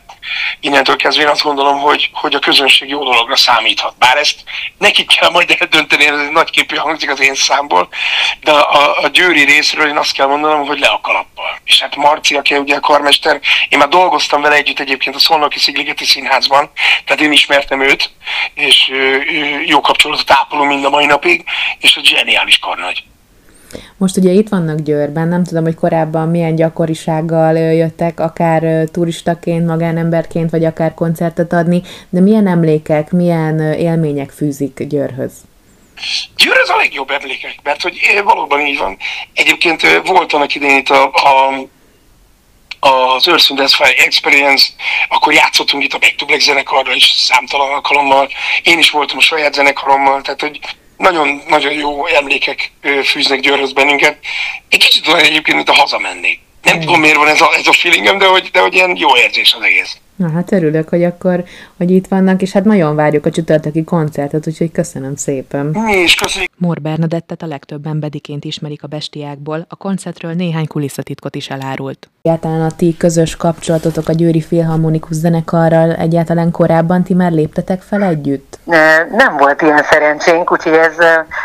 innentől 0.60 0.96
kezdve 0.96 1.24
én 1.24 1.30
azt 1.30 1.44
gondolom, 1.44 1.80
hogy, 1.80 2.10
hogy 2.14 2.34
a 2.34 2.40
közönség 2.40 2.90
jó 2.90 3.04
dologra 3.04 3.36
számíthat. 3.36 3.98
Bár 3.98 4.18
ezt 4.18 4.44
nekik 4.78 5.08
kell 5.20 5.30
majd 5.30 5.56
eldönteni, 5.60 6.06
ez 6.06 6.20
egy 6.20 6.32
nagy 6.32 6.50
képű 6.50 6.76
hangzik 6.76 7.10
az 7.10 7.22
én 7.22 7.36
számból, 7.36 7.88
de 8.42 8.52
a, 8.52 9.04
a 9.04 9.08
győri 9.08 9.44
részről 9.44 9.88
én 9.88 9.98
azt 9.98 10.14
kell 10.14 10.28
mondanom, 10.28 10.66
hogy 10.66 10.80
le 10.80 10.88
a 10.88 11.02
kalappal. 11.02 11.60
És 11.64 11.82
hát 11.82 11.96
Marci, 11.96 12.36
aki 12.36 12.56
ugye 12.56 12.76
a 12.76 12.80
karmester, 12.80 13.40
én 13.70 13.78
már 13.80 13.88
dolgoztam 13.88 14.42
vele 14.42 14.56
együtt 14.56 14.80
egyébként 14.80 15.16
a 15.16 15.20
Szolnoki 15.20 15.60
Szigligeti 15.60 16.06
Színházban, 16.06 16.72
tehát 17.06 17.22
én 17.22 17.32
ismertem 17.32 17.82
őt, 17.82 18.12
és 18.54 18.92
jó 19.66 19.82
kapcsolatot 19.82 20.32
ápolunk 20.32 20.70
mind 20.70 20.86
a 20.86 20.90
mai 20.90 21.06
napig, 21.06 21.44
és 21.80 21.96
egy 21.96 22.06
zseniális 22.06 22.60
karnagy. 22.60 23.04
Most 23.98 24.18
ugye 24.18 24.32
itt 24.32 24.50
vannak 24.50 24.80
Győrben, 24.80 25.28
nem 25.28 25.44
tudom, 25.44 25.64
hogy 25.64 25.76
korábban 25.76 26.30
milyen 26.30 26.56
gyakorisággal 26.56 27.56
jöttek, 27.58 28.20
akár 28.20 28.88
turistaként, 28.92 29.68
magánemberként, 29.68 30.50
vagy 30.50 30.66
akár 30.66 30.94
koncertet 30.94 31.54
adni, 31.54 31.82
de 32.10 32.20
milyen 32.20 32.48
emlékek, 32.48 33.12
milyen 33.12 33.60
élmények 33.60 34.30
fűzik 34.30 34.84
Győrhöz? 34.84 35.32
Győr 36.38 36.58
az 36.58 36.70
a 36.70 36.76
legjobb 36.76 37.10
emlékek, 37.10 37.56
mert 37.64 37.82
hogy 37.82 38.22
valóban 38.24 38.60
így 38.60 38.78
van. 38.78 38.98
Egyébként 39.34 40.02
volt 40.06 40.34
annak 40.34 40.56
idején 40.56 40.78
itt 40.78 40.90
a, 40.90 41.04
a 41.04 41.68
az 42.84 43.28
Earth 43.28 43.76
Fire 43.76 44.04
Experience, 44.06 44.68
akkor 45.10 45.34
játszottunk 45.34 45.84
itt 45.84 45.94
a 45.94 45.98
Back 45.98 46.16
to 46.16 46.26
Black 46.26 46.42
zenekarra 46.42 46.94
is 46.94 47.06
számtalan 47.06 47.72
alkalommal, 47.72 48.30
én 48.64 48.80
is 48.80 48.90
voltam 48.90 49.18
a 49.18 49.22
saját 49.22 49.54
zenekarommal, 49.54 50.22
tehát 50.22 50.42
hogy 50.42 50.60
nagyon, 51.02 51.42
nagyon 51.48 51.74
jó 51.74 52.08
emlékek 52.08 52.72
fűznek 53.04 53.40
Győrhöz 53.40 53.74
bennünket. 53.74 54.18
Egy 54.70 54.80
kicsit 54.80 55.08
olyan 55.08 55.20
egyébként, 55.20 55.56
mint 55.56 55.70
a 55.70 55.74
hazamennék. 55.74 56.40
Nem 56.62 56.80
tudom, 56.80 57.00
miért 57.00 57.16
van 57.16 57.28
ez 57.28 57.42
a, 57.42 57.54
ez 57.54 57.68
a 57.68 57.74
feelingem, 57.74 58.18
de 58.18 58.26
hogy, 58.26 58.50
de 58.52 58.60
hogy 58.60 58.74
ilyen 58.74 58.96
jó 58.98 59.18
érzés 59.18 59.54
az 59.54 59.64
egész. 59.64 59.98
Na 60.22 60.30
hát 60.30 60.52
örülök, 60.52 60.90
hogy 60.90 61.04
akkor, 61.04 61.44
hogy 61.78 61.92
itt 61.92 62.08
vannak, 62.08 62.42
és 62.42 62.52
hát 62.52 62.64
nagyon 62.64 62.96
várjuk 62.96 63.26
a 63.26 63.30
csütörtöki 63.30 63.84
koncertet, 63.84 64.48
úgyhogy 64.48 64.72
köszönöm 64.72 65.16
szépen. 65.16 65.66
Mi 65.66 65.94
is 65.94 66.16
köszönjük. 66.16 66.52
Mór 66.58 66.82
Bernadettet 66.82 67.42
a 67.42 67.46
legtöbben 67.46 68.00
bediként 68.00 68.44
ismerik 68.44 68.84
a 68.84 68.88
bestiákból, 68.88 69.66
a 69.70 69.76
koncertről 69.76 70.34
néhány 70.34 70.68
kulisszatitkot 70.68 71.36
is 71.36 71.50
elárult. 71.50 72.10
Egyáltalán 72.22 72.62
a 72.62 72.72
ti 72.76 72.98
közös 72.98 73.36
kapcsolatotok 73.36 74.08
a 74.08 74.14
Győri 74.14 74.42
Filharmonikus 74.42 75.16
zenekarral 75.16 75.92
egyáltalán 75.92 76.52
korábban 76.52 77.04
ti 77.04 77.14
már 77.14 77.32
léptetek 77.32 77.82
fel 77.82 78.04
együtt? 78.04 78.60
Nem 79.12 79.38
volt 79.38 79.62
ilyen 79.62 79.84
szerencsénk, 79.90 80.52
úgyhogy 80.52 80.74
ez, 80.74 80.96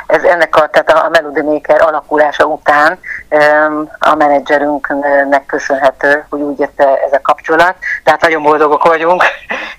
ez 0.07 0.23
ennek 0.23 0.57
a, 0.57 0.69
tehát 0.69 0.91
a 0.91 1.09
Melody 1.09 1.43
Maker 1.43 1.81
alakulása 1.81 2.45
után 2.45 2.99
a 3.99 4.15
menedzserünknek 4.15 5.47
köszönhető, 5.47 6.25
hogy 6.29 6.41
úgy 6.41 6.59
jött 6.59 6.81
ez 6.81 7.13
a 7.13 7.21
kapcsolat. 7.23 7.75
Tehát 8.05 8.21
nagyon 8.21 8.43
boldogok 8.67 8.87
vagyunk. 8.87 9.25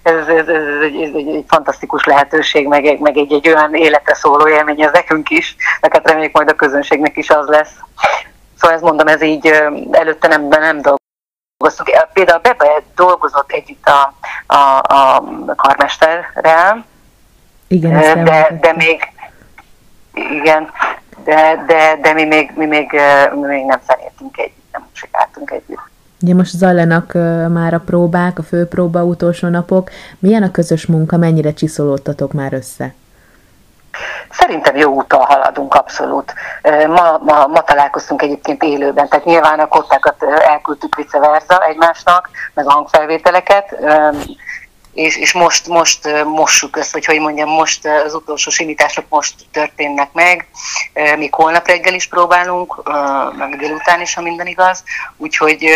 Ez, 0.03 0.27
ez, 0.27 0.47
ez, 0.47 0.81
egy, 0.83 1.01
ez 1.01 1.13
egy, 1.13 1.27
egy 1.27 1.43
fantasztikus 1.47 2.05
lehetőség, 2.05 2.67
meg, 2.67 2.99
meg 2.99 3.17
egy, 3.17 3.33
egy 3.33 3.47
olyan 3.47 3.75
életre 3.75 4.13
szóló 4.13 4.47
élmény 4.47 4.81
ez 4.81 4.91
nekünk 4.91 5.29
is, 5.29 5.55
neked 5.81 6.07
reméljük 6.07 6.33
majd 6.33 6.49
a 6.49 6.53
közönségnek 6.53 7.17
is 7.17 7.29
az 7.29 7.47
lesz. 7.47 7.73
Szóval 8.57 8.75
ezt 8.75 8.85
mondom, 8.85 9.07
ez 9.07 9.21
így 9.21 9.47
előtte 9.91 10.27
nem, 10.27 10.47
nem 10.47 10.81
dolgoztunk. 10.81 12.07
Például 12.13 12.39
Bebe 12.39 12.83
dolgozott 12.95 13.51
együtt 13.51 13.87
a, 13.87 14.13
a, 14.55 14.77
a 14.77 15.23
karmesterrel, 15.55 16.85
igen, 17.67 18.23
de, 18.23 18.57
de 18.61 18.73
még 18.73 19.11
igen, 20.13 20.71
de, 21.23 21.63
de, 21.67 21.97
de 22.01 22.13
mi, 22.13 22.23
még, 22.23 22.51
mi, 22.55 22.65
még, 22.65 23.01
mi 23.33 23.47
még 23.47 23.65
nem 23.65 23.79
zenéltünk 23.87 24.37
együtt, 24.37 24.71
nem 24.71 24.87
musikáltunk 24.89 25.51
együtt. 25.51 25.95
Ugye 26.21 26.33
most 26.33 26.51
zajlanak 26.51 27.13
már 27.53 27.73
a 27.73 27.79
próbák, 27.85 28.39
a 28.39 28.43
főpróba 28.43 29.03
utolsó 29.03 29.47
napok. 29.47 29.89
Milyen 30.19 30.43
a 30.43 30.51
közös 30.51 30.85
munka, 30.85 31.17
mennyire 31.17 31.53
csiszolódtatok 31.53 32.33
már 32.33 32.53
össze? 32.53 32.93
Szerintem 34.29 34.75
jó 34.75 34.93
úton 34.93 35.19
haladunk 35.19 35.73
abszolút. 35.73 36.33
Ma, 36.87 37.17
ma, 37.23 37.47
ma 37.47 37.61
találkoztunk 37.61 38.21
egyébként 38.21 38.63
élőben, 38.63 39.07
tehát 39.07 39.25
nyilván 39.25 39.59
a 39.59 39.67
kottákat 39.67 40.23
elküldtük 40.23 40.95
vice 40.95 41.19
versa 41.19 41.65
egymásnak, 41.65 42.29
meg 42.53 42.67
a 42.67 42.71
hangfelvételeket 42.71 43.75
és, 44.97 45.17
és 45.17 45.33
most, 45.33 45.67
most 45.67 46.23
mossuk 46.23 46.77
ezt, 46.77 46.93
vagy 46.93 47.05
hogy 47.05 47.19
mondjam, 47.19 47.49
most 47.49 47.85
az 48.05 48.13
utolsó 48.13 48.49
simítások 48.49 49.05
most 49.09 49.33
történnek 49.51 50.13
meg, 50.13 50.47
még 51.17 51.33
holnap 51.33 51.67
reggel 51.67 51.93
is 51.93 52.07
próbálunk, 52.07 52.81
meg 53.37 53.57
délután 53.57 54.01
is, 54.01 54.13
ha 54.13 54.21
minden 54.21 54.47
igaz, 54.47 54.83
úgyhogy 55.17 55.69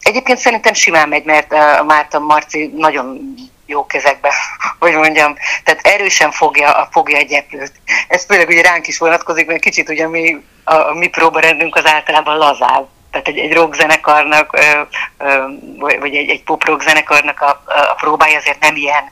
egyébként 0.00 0.38
szerintem 0.38 0.72
simán 0.72 1.08
megy, 1.08 1.24
mert 1.24 1.52
a 1.52 1.84
Márta 1.84 2.18
Marci 2.18 2.72
nagyon 2.76 3.34
jó 3.66 3.86
kezekbe, 3.86 4.32
hogy 4.80 4.92
mondjam, 4.92 5.34
tehát 5.64 5.86
erősen 5.86 6.30
fogja, 6.30 6.88
fogja 6.90 7.18
a 7.18 7.22
gyeplőt. 7.22 7.72
Ez 8.08 8.24
főleg 8.24 8.48
ugye 8.48 8.62
ránk 8.62 8.86
is 8.86 8.98
vonatkozik, 8.98 9.46
mert 9.46 9.60
kicsit 9.60 9.88
ugye 9.88 10.08
mi, 10.08 10.44
a, 10.64 10.74
a 10.74 10.94
mi 10.94 11.06
próbarendünk 11.06 11.76
az 11.76 11.86
általában 11.86 12.36
lazább 12.36 12.88
tehát 13.14 13.28
egy, 13.28 13.38
egy 13.38 13.52
rockzenekarnak, 13.52 14.56
vagy 16.00 16.14
egy, 16.14 16.28
egy 16.28 16.42
pop 16.42 16.62
zenekarnak 16.82 17.40
a, 17.40 17.62
a 17.90 17.94
próbái 17.94 18.34
azért 18.34 18.60
nem 18.60 18.76
ilyen 18.76 19.04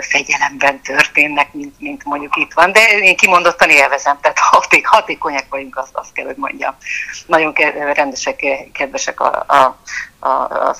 fegyelemben 0.00 0.80
történnek, 0.80 1.52
mint, 1.52 1.74
mint 1.78 2.04
mondjuk 2.04 2.36
itt 2.36 2.52
van, 2.52 2.72
de 2.72 2.98
én 2.98 3.16
kimondottan 3.16 3.70
élvezem, 3.70 4.18
tehát 4.20 4.38
haték, 4.38 4.86
hatékonyak 4.86 5.44
vagyunk, 5.48 5.76
azt, 5.76 5.90
azt 5.92 6.12
kell, 6.12 6.26
hogy 6.26 6.36
mondjam. 6.36 6.74
Nagyon 7.26 7.52
rendesek, 7.92 8.44
kedvesek 8.72 9.20
a, 9.20 9.44
a, 9.46 9.76
a, 10.18 10.28
a 10.68 10.74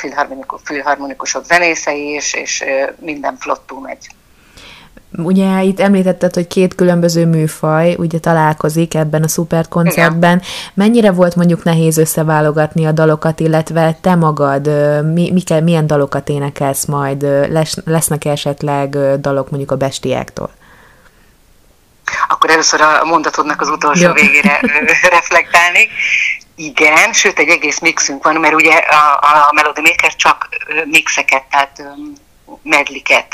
filharmonikusok 0.65 1.45
zenészei, 1.45 2.09
és, 2.09 2.33
és 2.35 2.65
minden 2.99 3.37
flottul 3.37 3.81
megy. 3.81 4.07
Ugye 5.17 5.63
itt 5.63 5.81
említetted, 5.81 6.35
hogy 6.35 6.47
két 6.47 6.75
különböző 6.75 7.27
műfaj 7.27 7.95
ugye 7.99 8.19
találkozik 8.19 8.95
ebben 8.95 9.23
a 9.23 9.29
szuperkoncertben. 9.29 10.37
Igen. 10.37 10.49
Mennyire 10.75 11.11
volt 11.11 11.37
mondjuk 11.37 11.65
nehéz 11.65 11.99
összeválogatni 11.99 12.87
a 12.87 12.93
dalokat, 12.93 13.41
illetve 13.41 13.99
te 14.01 14.15
magad 14.15 14.67
mi, 15.13 15.31
mi 15.33 15.41
kell, 15.41 15.61
milyen 15.61 15.87
dalokat 15.87 16.29
énekelsz 16.29 16.85
majd? 16.85 17.23
Les, 17.51 17.77
lesznek 17.85 18.25
esetleg 18.25 19.21
dalok 19.21 19.51
mondjuk 19.51 19.71
a 19.71 19.77
bestiáktól? 19.77 20.51
Akkor 22.29 22.51
először 22.51 22.81
a 22.81 23.05
mondatodnak 23.05 23.61
az 23.61 23.69
utolsó 23.69 24.07
Jó. 24.07 24.13
végére 24.13 24.61
reflektálnék. 25.11 25.89
Igen, 26.55 27.13
sőt 27.13 27.39
egy 27.39 27.49
egész 27.49 27.79
mixünk 27.79 28.25
van, 28.25 28.37
mert 28.37 28.55
ugye 28.55 28.73
a, 28.75 29.49
a 29.49 29.53
Melody 29.53 29.81
Maker 29.81 30.17
csak 30.17 30.49
mixeket, 30.91 31.43
tehát 31.51 31.83
medliket 32.63 33.27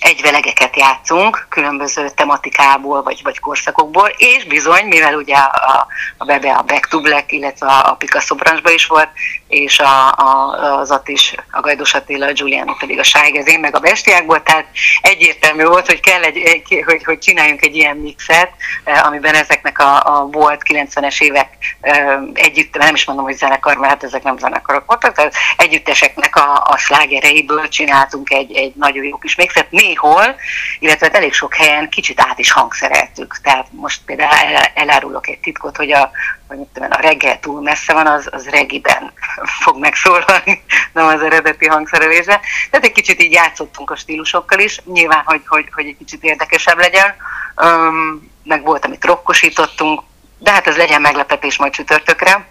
egyvelegeket 0.00 0.76
játszunk, 0.76 1.46
különböző 1.48 2.08
tematikából 2.14 3.02
vagy, 3.02 3.20
vagy 3.22 3.38
korszakokból, 3.38 4.12
és 4.16 4.44
bizony, 4.44 4.84
mivel 4.84 5.14
ugye 5.14 5.36
a, 5.36 5.86
a 6.16 6.24
Bebe 6.24 6.52
a 6.52 6.62
Back 6.62 6.86
to 6.88 7.00
Black, 7.00 7.32
illetve 7.32 7.66
a, 7.66 7.90
a 7.90 7.94
Picasso 7.94 8.34
branchban 8.34 8.72
is 8.72 8.86
volt, 8.86 9.08
és 9.48 9.78
a, 9.78 10.08
a, 10.08 10.52
az 10.78 10.90
Attis, 10.90 11.34
a 11.50 11.60
Gajdos 11.60 11.94
Attila, 11.94 12.26
a 12.26 12.32
Giuliano 12.32 12.74
pedig 12.74 12.98
a 12.98 13.02
Ságezén, 13.02 13.60
meg 13.60 13.76
a 13.76 13.80
Bestiákból, 13.80 14.42
tehát 14.42 14.66
egyértelmű 15.00 15.64
volt, 15.64 15.86
hogy 15.86 16.00
kell 16.00 16.22
egy, 16.22 16.36
egy 16.36 16.82
hogy, 16.86 17.04
hogy 17.04 17.18
csináljunk 17.18 17.62
egy 17.62 17.76
ilyen 17.76 17.96
mixet, 17.96 18.50
eh, 18.84 19.06
amiben 19.06 19.34
ezeknek 19.34 19.78
a, 19.78 20.18
a 20.18 20.26
volt 20.26 20.62
90-es 20.64 21.20
évek 21.22 21.48
eh, 21.80 22.18
együtt, 22.34 22.76
nem 22.76 22.94
is 22.94 23.04
mondom, 23.04 23.24
hogy 23.24 23.36
zenekar, 23.36 23.76
mert 23.76 23.92
hát 23.92 24.04
ezek 24.04 24.22
nem 24.22 24.38
zenekarok 24.38 24.84
voltak, 24.86 25.14
tehát 25.14 25.34
együtteseknek 25.56 26.36
a, 26.36 26.64
a 26.66 26.76
slágereiből 26.76 27.68
csináltunk 27.68 28.30
egy, 28.30 28.56
egy 28.56 28.72
nagyon 28.74 29.04
jó 29.04 29.16
kis 29.16 29.34
mixet, 29.34 29.70
néhol, 29.88 30.36
illetve 30.78 31.06
hát 31.06 31.16
elég 31.16 31.32
sok 31.32 31.54
helyen 31.54 31.88
kicsit 31.88 32.20
át 32.20 32.38
is 32.38 32.52
hangszereltük. 32.52 33.38
Tehát 33.42 33.66
most 33.70 34.00
például 34.04 34.56
elárulok 34.74 35.28
egy 35.28 35.38
titkot, 35.38 35.76
hogy 35.76 35.92
a, 35.92 36.10
hogy 36.48 36.58
mit 36.58 36.68
tudom, 36.72 36.88
a 36.90 37.00
reggel 37.00 37.40
túl 37.40 37.62
messze 37.62 37.92
van, 37.92 38.06
az, 38.06 38.28
az 38.30 38.48
regiben 38.48 39.12
fog 39.62 39.78
megszólalni, 39.78 40.62
nem 40.92 41.06
az 41.06 41.22
eredeti 41.22 41.66
hangszerelésben. 41.66 42.40
Tehát 42.70 42.86
egy 42.86 42.92
kicsit 42.92 43.22
így 43.22 43.32
játszottunk 43.32 43.90
a 43.90 43.96
stílusokkal 43.96 44.58
is, 44.58 44.80
nyilván, 44.84 45.22
hogy, 45.24 45.42
hogy, 45.46 45.68
hogy 45.74 45.86
egy 45.86 45.96
kicsit 45.98 46.22
érdekesebb 46.22 46.78
legyen. 46.78 47.14
Um, 47.62 48.30
meg 48.44 48.62
volt, 48.62 48.84
amit 48.84 49.04
rokkosítottunk, 49.04 50.02
de 50.38 50.50
hát 50.50 50.66
ez 50.66 50.76
legyen 50.76 51.00
meglepetés 51.00 51.56
majd 51.58 51.72
csütörtökre 51.72 52.46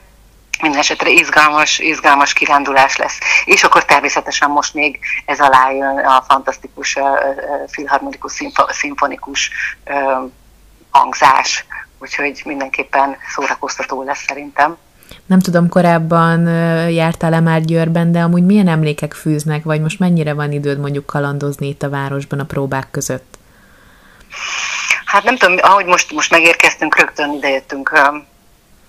minden 0.62 0.80
esetre 0.80 1.10
izgalmas, 1.10 1.80
izgalmas 1.80 2.34
kirándulás 2.34 2.96
lesz. 2.96 3.20
És 3.46 3.64
akkor 3.64 3.86
természetesen 3.86 4.50
most 4.50 4.74
még 4.74 5.00
ez 5.26 5.40
alá 5.40 5.72
jön 5.72 5.98
a 5.98 6.24
fantasztikus 6.28 6.96
uh, 6.96 7.04
filharmonikus, 7.68 8.32
szimfo- 8.32 8.74
szimfonikus 8.74 9.52
uh, 9.86 10.32
hangzás, 10.90 11.66
úgyhogy 12.00 12.42
mindenképpen 12.46 13.18
szórakoztató 13.36 14.04
lesz 14.04 14.24
szerintem. 14.28 14.78
Nem 15.26 15.40
tudom, 15.40 15.70
korábban 15.70 16.48
jártál-e 16.90 17.40
már 17.40 17.62
Győrben, 17.62 18.12
de 18.12 18.20
amúgy 18.20 18.46
milyen 18.46 18.68
emlékek 18.68 19.14
fűznek, 19.14 19.64
vagy 19.64 19.82
most 19.82 20.00
mennyire 20.00 20.34
van 20.34 20.52
időd 20.52 20.80
mondjuk 20.80 21.06
kalandozni 21.06 21.68
itt 21.68 21.84
a 21.84 21.90
városban 21.90 22.40
a 22.40 22.46
próbák 22.46 22.92
között? 22.92 23.38
Hát 25.06 25.24
nem 25.24 25.38
tudom, 25.38 25.58
ahogy 25.62 25.86
most, 25.86 26.12
most 26.12 26.32
megérkeztünk, 26.32 26.98
rögtön 27.00 27.34
idejöttünk 27.34 27.90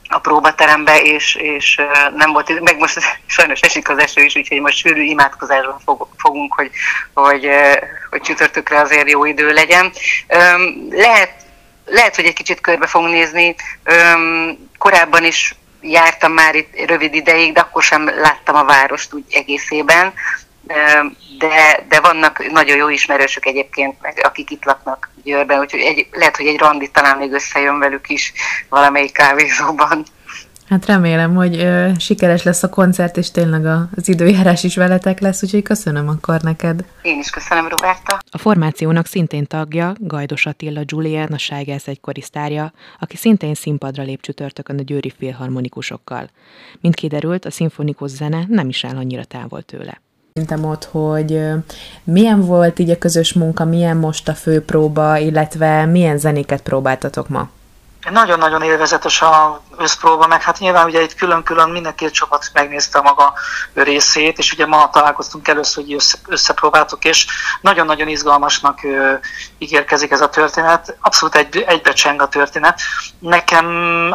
a 0.09 0.19
próbaterembe, 0.19 1.03
és, 1.03 1.35
és 1.35 1.81
nem 2.17 2.33
volt, 2.33 2.61
meg 2.61 2.79
most 2.79 2.99
sajnos 3.27 3.61
esik 3.61 3.89
az 3.89 3.99
eső 3.99 4.23
is, 4.23 4.37
úgyhogy 4.37 4.61
most 4.61 4.79
sűrű 4.79 5.03
imádkozásban 5.03 5.81
fogunk, 6.17 6.55
hogy, 6.55 6.71
hogy, 7.15 7.49
hogy 8.11 8.21
csütörtökre 8.21 8.81
azért 8.81 9.11
jó 9.11 9.25
idő 9.25 9.53
legyen. 9.53 9.93
Lehet, 10.91 11.33
lehet, 11.87 12.17
hogy 12.17 12.25
egy 12.25 12.35
kicsit 12.35 12.61
körbe 12.61 12.87
fogunk 12.87 13.13
nézni. 13.13 13.55
Korábban 14.79 15.25
is 15.25 15.55
jártam 15.81 16.33
már 16.33 16.55
itt 16.55 16.87
rövid 16.87 17.15
ideig, 17.15 17.53
de 17.53 17.61
akkor 17.61 17.83
sem 17.83 18.09
láttam 18.21 18.57
a 18.57 18.65
várost 18.65 19.15
úgy 19.15 19.25
egészében 19.31 20.13
de, 21.39 21.85
de 21.89 22.01
vannak 22.01 22.51
nagyon 22.51 22.77
jó 22.77 22.89
ismerősök 22.89 23.47
egyébként, 23.47 23.97
meg 24.01 24.21
akik 24.23 24.51
itt 24.51 24.65
laknak 24.65 25.11
Győrben, 25.25 25.61
úgyhogy 25.61 25.81
egy, 25.81 26.09
lehet, 26.13 26.37
hogy 26.37 26.47
egy 26.47 26.59
randi 26.59 26.91
talán 26.91 27.19
még 27.19 27.33
összejön 27.33 27.79
velük 27.79 28.09
is 28.09 28.33
valamelyik 28.69 29.13
kávézóban. 29.13 30.05
Hát 30.69 30.87
remélem, 30.87 31.35
hogy 31.35 31.57
ö, 31.57 31.89
sikeres 31.99 32.43
lesz 32.43 32.63
a 32.63 32.69
koncert, 32.69 33.17
és 33.17 33.31
tényleg 33.31 33.67
a, 33.67 33.89
az 33.97 34.09
időjárás 34.09 34.65
is 34.65 34.77
veletek 34.77 35.21
lesz, 35.21 35.43
úgyhogy 35.43 35.63
köszönöm 35.63 36.09
akkor 36.09 36.41
neked. 36.41 36.85
Én 37.03 37.19
is 37.19 37.31
köszönöm, 37.31 37.69
Roberta. 37.69 38.19
A 38.31 38.39
formációnak 38.39 39.07
szintén 39.07 39.47
tagja 39.47 39.93
Gajdos 39.99 40.47
Attila 40.47 40.81
Julian, 40.85 41.33
a 41.33 41.39
Ságels 41.39 41.87
egykori 41.87 42.21
sztárja, 42.21 42.73
aki 42.99 43.17
szintén 43.17 43.55
színpadra 43.55 44.03
lép 44.03 44.21
csütörtökön 44.21 44.79
a 44.79 44.83
Győri 44.83 45.13
Filharmonikusokkal. 45.19 46.31
Mint 46.81 46.95
kiderült, 46.95 47.45
a 47.45 47.51
szimfonikus 47.51 48.11
zene 48.11 48.45
nem 48.49 48.69
is 48.69 48.85
áll 48.85 48.97
annyira 48.97 49.25
távol 49.25 49.63
tőle. 49.63 50.01
Szerintem 50.39 50.71
ott, 50.71 50.85
hogy 50.85 51.41
milyen 52.05 52.47
volt 52.47 52.79
így 52.79 52.91
a 52.91 52.99
közös 52.99 53.33
munka, 53.33 53.65
milyen 53.65 53.97
most 53.97 54.29
a 54.29 54.35
főpróba, 54.35 55.17
illetve 55.17 55.85
milyen 55.85 56.19
zenéket 56.19 56.63
próbáltatok 56.63 57.29
ma? 57.29 57.49
Nagyon-nagyon 58.11 58.63
élvezetes 58.63 59.23
a 59.23 59.63
összpróba, 59.77 60.27
meg 60.27 60.43
hát 60.43 60.59
nyilván 60.59 60.87
ugye 60.87 61.03
itt 61.03 61.15
külön-külön 61.15 61.71
minden 61.71 61.95
két 61.95 62.13
csapat 62.13 62.51
megnézte 62.53 63.01
maga 63.01 63.33
részét, 63.75 64.39
és 64.39 64.53
ugye 64.53 64.67
ma 64.67 64.91
találkoztunk 64.91 65.49
először, 65.49 65.85
hogy 65.85 65.93
össze, 65.93 66.19
összepróbáltuk, 66.27 67.05
és 67.05 67.27
nagyon-nagyon 67.61 68.09
izgalmasnak 68.09 68.85
ö, 68.85 69.13
ígérkezik 69.59 70.11
ez 70.11 70.21
a 70.21 70.29
történet. 70.29 70.97
Abszolút 71.01 71.35
egy, 71.35 71.65
egybecseng 71.67 72.23
a 72.23 72.29
történet. 72.29 72.81
Nekem 73.19 73.67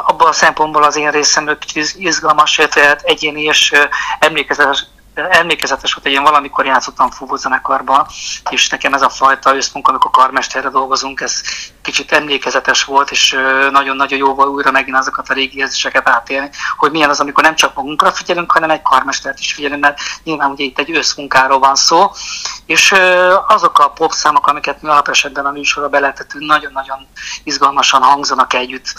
abban 0.05 0.27
a 0.27 0.33
szempontból 0.33 0.83
az 0.83 0.95
én 0.95 1.11
részemről 1.11 1.57
kicsit 1.57 1.93
izgalmas, 1.97 2.61
egyéni 3.03 3.41
és 3.41 3.73
emlékezetes, 4.19 4.85
emlékezetes 5.13 5.93
volt, 5.93 6.05
hogy 6.05 6.15
én 6.15 6.23
valamikor 6.23 6.65
játszottam 6.65 7.11
fúvózenekarban, 7.11 8.05
és 8.49 8.69
nekem 8.69 8.93
ez 8.93 9.01
a 9.01 9.09
fajta 9.09 9.55
összmunka, 9.55 9.89
amikor 9.89 10.11
karmesterre 10.11 10.69
dolgozunk, 10.69 11.21
ez 11.21 11.41
kicsit 11.81 12.11
emlékezetes 12.11 12.83
volt, 12.83 13.11
és 13.11 13.37
nagyon-nagyon 13.71 14.17
jó 14.17 14.33
volt 14.33 14.49
újra 14.49 14.71
megint 14.71 14.97
azokat 14.97 15.29
a 15.29 15.33
régi 15.33 15.57
érzéseket 15.57 16.09
átélni, 16.09 16.49
hogy 16.77 16.91
milyen 16.91 17.09
az, 17.09 17.19
amikor 17.19 17.43
nem 17.43 17.55
csak 17.55 17.75
magunkra 17.75 18.11
figyelünk, 18.11 18.51
hanem 18.51 18.69
egy 18.69 18.81
karmestert 18.81 19.39
is 19.39 19.53
figyelünk, 19.53 19.81
mert 19.81 19.99
nyilván 20.23 20.51
ugye 20.51 20.63
itt 20.63 20.79
egy 20.79 20.95
összmunkáról 20.95 21.59
van 21.59 21.75
szó, 21.75 22.11
és 22.65 22.95
azok 23.47 23.79
a 23.79 23.89
popszámok, 23.89 24.47
amiket 24.47 24.81
mi 24.81 24.89
alapesetben 24.89 25.45
a 25.45 25.51
műsorra 25.51 25.89
beletettünk, 25.89 26.45
nagyon-nagyon 26.45 27.07
izgalmasan 27.43 28.01
hangzanak 28.01 28.53
együtt, 28.53 28.93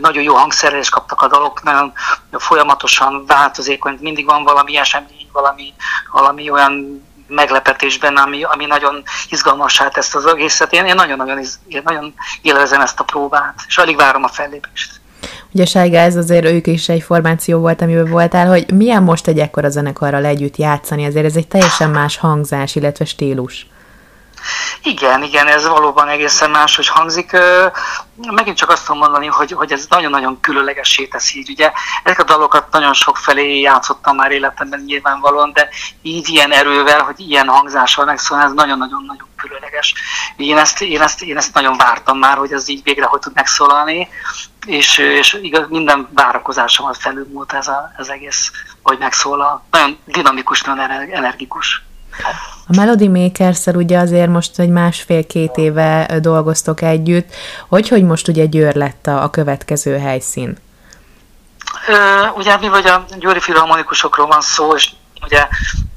nagyon 0.00 0.22
jó 0.22 0.34
hangszerelést 0.34 0.90
kaptak 0.90 1.20
a 1.20 1.28
dalok, 1.28 1.62
nagyon 1.62 1.92
folyamatosan 2.30 3.26
változékony, 3.26 3.98
mindig 4.00 4.24
van 4.24 4.44
valami 4.44 4.76
esemény, 4.76 5.21
valami, 5.32 5.74
valami 6.12 6.50
olyan 6.50 7.02
meglepetésben, 7.26 8.16
ami, 8.16 8.42
ami 8.42 8.66
nagyon 8.66 9.02
izgalmassá 9.28 9.88
tesz 9.88 10.14
az 10.14 10.26
egészet. 10.26 10.72
Én, 10.72 10.84
én 10.84 10.94
nagyon-nagyon 10.94 11.38
én 11.68 11.82
nagyon 11.84 12.14
élvezem 12.42 12.80
ezt 12.80 13.00
a 13.00 13.04
próbát, 13.04 13.54
és 13.66 13.78
alig 13.78 13.96
várom 13.96 14.24
a 14.24 14.28
fellépést. 14.28 15.00
Ugye 15.50 15.64
Sájga, 15.64 15.96
ez 15.96 16.16
azért 16.16 16.44
ők 16.44 16.66
is 16.66 16.88
egy 16.88 17.02
formáció 17.02 17.60
volt, 17.60 17.82
amiben 17.82 18.10
voltál, 18.10 18.46
hogy 18.46 18.72
milyen 18.74 19.02
most 19.02 19.26
egy 19.26 19.38
ekkora 19.38 19.68
zenekarral 19.68 20.24
együtt 20.24 20.56
játszani, 20.56 21.06
azért 21.06 21.24
ez 21.24 21.36
egy 21.36 21.48
teljesen 21.48 21.90
más 21.90 22.16
hangzás, 22.16 22.74
illetve 22.74 23.04
stílus. 23.04 23.66
Igen, 24.82 25.22
igen, 25.22 25.46
ez 25.46 25.66
valóban 25.66 26.08
egészen 26.08 26.50
más, 26.50 26.76
hogy 26.76 26.88
hangzik. 26.88 27.36
Megint 28.16 28.56
csak 28.56 28.70
azt 28.70 28.86
tudom 28.86 29.00
mondani, 29.00 29.26
hogy, 29.26 29.52
hogy 29.52 29.72
ez 29.72 29.86
nagyon-nagyon 29.88 30.40
különlegessé 30.40 31.06
teszi 31.06 31.38
így. 31.38 31.50
Ugye 31.50 31.72
ezek 32.04 32.18
a 32.18 32.24
dalokat 32.24 32.70
nagyon 32.70 32.92
sok 32.92 33.16
felé 33.16 33.60
játszottam 33.60 34.16
már 34.16 34.30
életemben 34.30 34.82
nyilvánvalóan, 34.86 35.52
de 35.52 35.68
így 36.02 36.28
ilyen 36.28 36.52
erővel, 36.52 37.02
hogy 37.02 37.20
ilyen 37.20 37.48
hangzással 37.48 38.04
megszólni, 38.04 38.44
ez 38.44 38.52
nagyon-nagyon-nagyon 38.52 39.28
különleges. 39.36 39.94
Én 40.36 40.58
ezt, 40.58 40.80
én, 40.80 41.00
ezt, 41.00 41.22
én 41.22 41.36
ezt 41.36 41.54
nagyon 41.54 41.76
vártam 41.76 42.18
már, 42.18 42.36
hogy 42.36 42.52
ez 42.52 42.68
így 42.68 42.82
végre 42.82 43.04
hogy 43.04 43.20
tud 43.20 43.34
megszólalni, 43.34 44.08
és, 44.66 44.98
és 44.98 45.38
igaz, 45.42 45.66
minden 45.68 46.08
várakozásomat 46.14 46.96
felülmúlt 46.96 47.52
ez, 47.52 47.68
a, 47.68 47.92
ez 47.96 48.08
egész, 48.08 48.50
hogy 48.82 48.98
megszólal. 48.98 49.64
Nagyon 49.70 49.98
dinamikus, 50.04 50.62
nagyon 50.62 50.90
energikus. 50.90 51.82
A 52.66 52.76
Melody 52.76 53.08
makers 53.08 53.66
ugye 53.66 53.98
azért 53.98 54.28
most 54.28 54.58
egy 54.58 54.68
másfél-két 54.68 55.56
éve 55.56 56.18
dolgoztok 56.20 56.82
együtt. 56.82 57.34
Hogy, 57.68 57.88
hogy 57.88 58.04
most 58.04 58.28
ugye 58.28 58.44
Győr 58.44 58.74
lett 58.74 59.06
a, 59.06 59.22
a 59.22 59.30
következő 59.30 59.98
helyszín? 59.98 60.56
Ö, 61.88 62.26
ugye 62.36 62.56
mi 62.56 62.68
vagy 62.68 62.86
a 62.86 63.04
Győri 63.18 63.40
Filharmonikusokról 63.40 64.26
van 64.26 64.40
szó, 64.40 64.74
és 64.74 64.90
ugye 65.22 65.48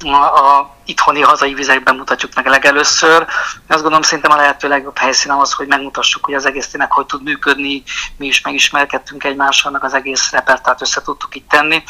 a, 0.04 0.15
a 0.15 0.75
itthoni 0.86 1.21
hazai 1.21 1.54
vizekben 1.54 1.95
mutatjuk 1.95 2.34
meg 2.36 2.45
legelőször. 2.45 3.25
Azt 3.67 3.82
gondolom 3.82 4.01
szerintem 4.01 4.32
a 4.32 4.36
lehető 4.36 4.67
legjobb 4.67 4.97
helyszín 4.97 5.32
az, 5.32 5.54
hogy 5.54 5.67
megmutassuk, 5.67 6.25
hogy 6.25 6.34
az 6.34 6.45
egész 6.45 6.67
tényleg 6.67 6.91
hogy 6.91 7.06
tud 7.06 7.23
működni, 7.23 7.84
mi 8.17 8.25
is 8.25 8.41
megismerkedtünk 8.41 9.23
egymással, 9.23 9.71
meg 9.71 9.84
az 9.84 9.93
egész 9.93 10.32
repertát 10.32 10.82
össze 10.82 11.01
tudtuk 11.01 11.36
itt 11.36 11.49
tenni. 11.49 11.84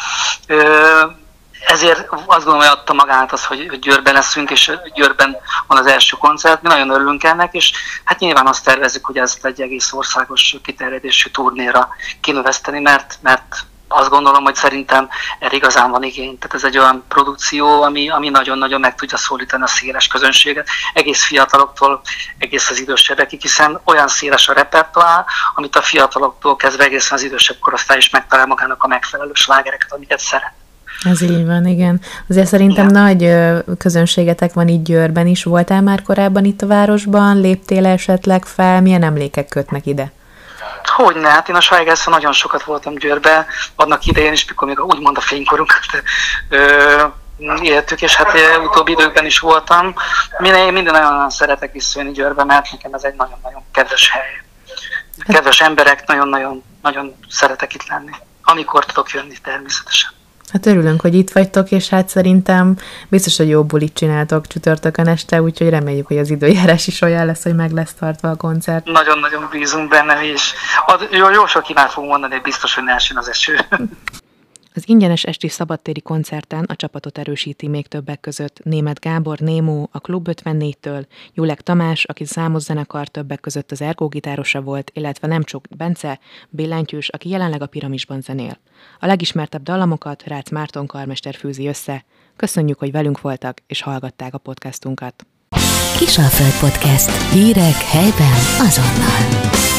Ö, 0.47 1.01
ezért 1.65 2.07
azt 2.09 2.45
gondolom, 2.45 2.59
hogy 2.59 2.77
adta 2.77 2.93
magát 2.93 3.31
az, 3.31 3.45
hogy 3.45 3.79
Győrben 3.79 4.13
leszünk, 4.13 4.49
és 4.49 4.71
Győrben 4.93 5.35
van 5.67 5.77
az 5.77 5.85
első 5.85 6.17
koncert. 6.17 6.61
Mi 6.61 6.67
nagyon 6.67 6.89
örülünk 6.89 7.23
ennek, 7.23 7.53
és 7.53 7.71
hát 8.03 8.19
nyilván 8.19 8.47
azt 8.47 8.63
tervezik, 8.63 9.05
hogy 9.05 9.17
ezt 9.17 9.45
egy 9.45 9.61
egész 9.61 9.93
országos 9.93 10.55
kiterjedésű 10.63 11.29
turnéra 11.29 11.89
kinöveszteni, 12.21 12.79
mert, 12.79 13.17
mert 13.21 13.65
azt 13.87 14.09
gondolom, 14.09 14.43
hogy 14.43 14.55
szerintem 14.55 15.09
erre 15.39 15.55
igazán 15.55 15.91
van 15.91 16.03
igény. 16.03 16.37
Tehát 16.37 16.55
ez 16.55 16.63
egy 16.63 16.77
olyan 16.77 17.03
produkció, 17.07 17.81
ami, 17.81 18.09
ami 18.09 18.29
nagyon-nagyon 18.29 18.79
meg 18.79 18.95
tudja 18.95 19.17
szólítani 19.17 19.63
a 19.63 19.67
széles 19.67 20.07
közönséget, 20.07 20.67
egész 20.93 21.25
fiataloktól, 21.25 22.01
egész 22.37 22.69
az 22.69 22.79
idősebbekig, 22.79 23.41
hiszen 23.41 23.79
olyan 23.83 24.07
széles 24.07 24.47
a 24.47 24.53
repertoár, 24.53 25.25
amit 25.55 25.75
a 25.75 25.81
fiataloktól 25.81 26.55
kezdve 26.55 26.83
egészen 26.83 27.17
az 27.17 27.23
idősebb 27.23 27.59
korosztály 27.59 27.97
is 27.97 28.09
megtalál 28.09 28.45
magának 28.45 28.83
a 28.83 28.87
megfelelő 28.87 29.33
slágereket, 29.33 29.91
amiket 29.91 30.19
szeret. 30.19 30.53
Ez 31.03 31.21
így 31.21 31.45
van, 31.45 31.65
igen. 31.65 32.01
Azért 32.29 32.47
szerintem 32.47 32.89
igen. 32.89 33.01
nagy 33.01 33.77
közönségetek 33.77 34.53
van 34.53 34.67
itt 34.67 34.83
Győrben 34.83 35.27
is. 35.27 35.43
Voltál 35.43 35.81
már 35.81 36.01
korábban 36.01 36.45
itt 36.45 36.61
a 36.61 36.67
városban? 36.67 37.39
Léptél 37.39 37.85
esetleg 37.85 38.45
fel? 38.45 38.81
Milyen 38.81 39.03
emlékek 39.03 39.47
kötnek 39.47 39.85
ide? 39.85 40.11
Hogy 40.83 41.15
ne, 41.15 41.29
hát 41.29 41.49
én 41.49 41.55
a 41.55 41.61
Sajgászon 41.61 42.13
nagyon 42.13 42.31
sokat 42.31 42.63
voltam 42.63 42.95
Győrbe, 42.95 43.45
annak 43.75 44.05
idején 44.05 44.31
is, 44.31 44.47
mikor 44.47 44.67
még 44.67 44.79
úgymond 44.79 45.17
a 45.17 45.21
fénykorunkat 45.21 46.03
éltük, 47.61 48.01
és 48.01 48.15
hát 48.15 48.37
utóbbi 48.63 48.91
időkben 48.91 49.25
is 49.25 49.39
voltam. 49.39 49.93
Minden, 50.37 50.73
minden 50.73 50.93
nagyon 50.93 51.29
szeretek 51.29 51.71
visszajönni 51.71 52.13
Győrbe, 52.13 52.43
mert 52.43 52.71
nekem 52.71 52.93
ez 52.93 53.03
egy 53.03 53.15
nagyon-nagyon 53.15 53.63
kedves 53.71 54.09
hely. 54.09 54.41
Kedves 55.27 55.61
emberek, 55.61 56.07
nagyon-nagyon 56.07 56.63
nagyon 56.81 57.15
szeretek 57.29 57.73
itt 57.73 57.87
lenni. 57.87 58.11
Amikor 58.43 58.85
tudok 58.85 59.09
jönni 59.09 59.37
természetesen. 59.43 60.09
Hát 60.55 60.65
örülünk, 60.65 61.01
hogy 61.01 61.15
itt 61.15 61.31
vagytok, 61.31 61.71
és 61.71 61.89
hát 61.89 62.09
szerintem 62.09 62.75
biztos, 63.09 63.37
hogy 63.37 63.49
jó 63.49 63.63
bulit 63.63 63.93
csináltok 63.93 64.47
csütörtökön 64.47 65.07
este, 65.07 65.41
úgyhogy 65.41 65.69
reméljük, 65.69 66.07
hogy 66.07 66.17
az 66.17 66.29
időjárás 66.29 66.87
is 66.87 67.01
olyan 67.01 67.25
lesz, 67.25 67.43
hogy 67.43 67.55
meg 67.55 67.71
lesz 67.71 67.93
tartva 67.93 68.29
a 68.29 68.35
koncert. 68.35 68.85
Nagyon-nagyon 68.85 69.47
bízunk 69.51 69.89
benne, 69.89 70.31
és 70.31 70.53
jó, 71.11 71.29
jó 71.29 71.45
sok 71.45 71.69
imád 71.69 71.89
fogunk 71.89 72.11
mondani, 72.11 72.39
biztos, 72.43 72.75
hogy 72.75 72.83
ne 72.83 72.95
az 73.15 73.29
eső. 73.29 73.59
Az 74.75 74.83
ingyenes 74.89 75.23
esti 75.23 75.47
szabadtéri 75.47 76.01
koncerten 76.01 76.63
a 76.63 76.75
csapatot 76.75 77.17
erősíti 77.17 77.67
még 77.67 77.87
többek 77.87 78.19
között 78.19 78.59
Német 78.63 78.99
Gábor 78.99 79.39
Némó 79.39 79.89
a 79.91 79.99
Klub 79.99 80.27
54-től, 80.31 81.05
Julek 81.33 81.61
Tamás, 81.61 82.03
aki 82.03 82.25
számos 82.25 82.61
zenekar 82.61 83.07
többek 83.07 83.39
között 83.39 83.71
az 83.71 83.81
Ergó 83.81 84.07
gitárosa 84.07 84.61
volt, 84.61 84.91
illetve 84.93 85.27
nem 85.27 85.43
csak 85.43 85.67
Bence, 85.77 86.19
Billentyűs, 86.49 87.09
aki 87.09 87.29
jelenleg 87.29 87.61
a 87.61 87.65
Piramisban 87.65 88.21
zenél. 88.21 88.57
A 88.99 89.05
legismertebb 89.05 89.63
dallamokat 89.63 90.23
Rácz 90.23 90.51
Márton 90.51 90.85
karmester 90.85 91.35
fűzi 91.35 91.67
össze. 91.67 92.05
Köszönjük, 92.35 92.79
hogy 92.79 92.91
velünk 92.91 93.21
voltak 93.21 93.61
és 93.67 93.81
hallgatták 93.81 94.33
a 94.33 94.37
podcastunkat. 94.37 95.25
Kisalföld 95.97 96.71
Podcast. 96.71 97.31
Hírek 97.31 97.75
helyben 97.75 98.37
azonnal. 98.59 99.74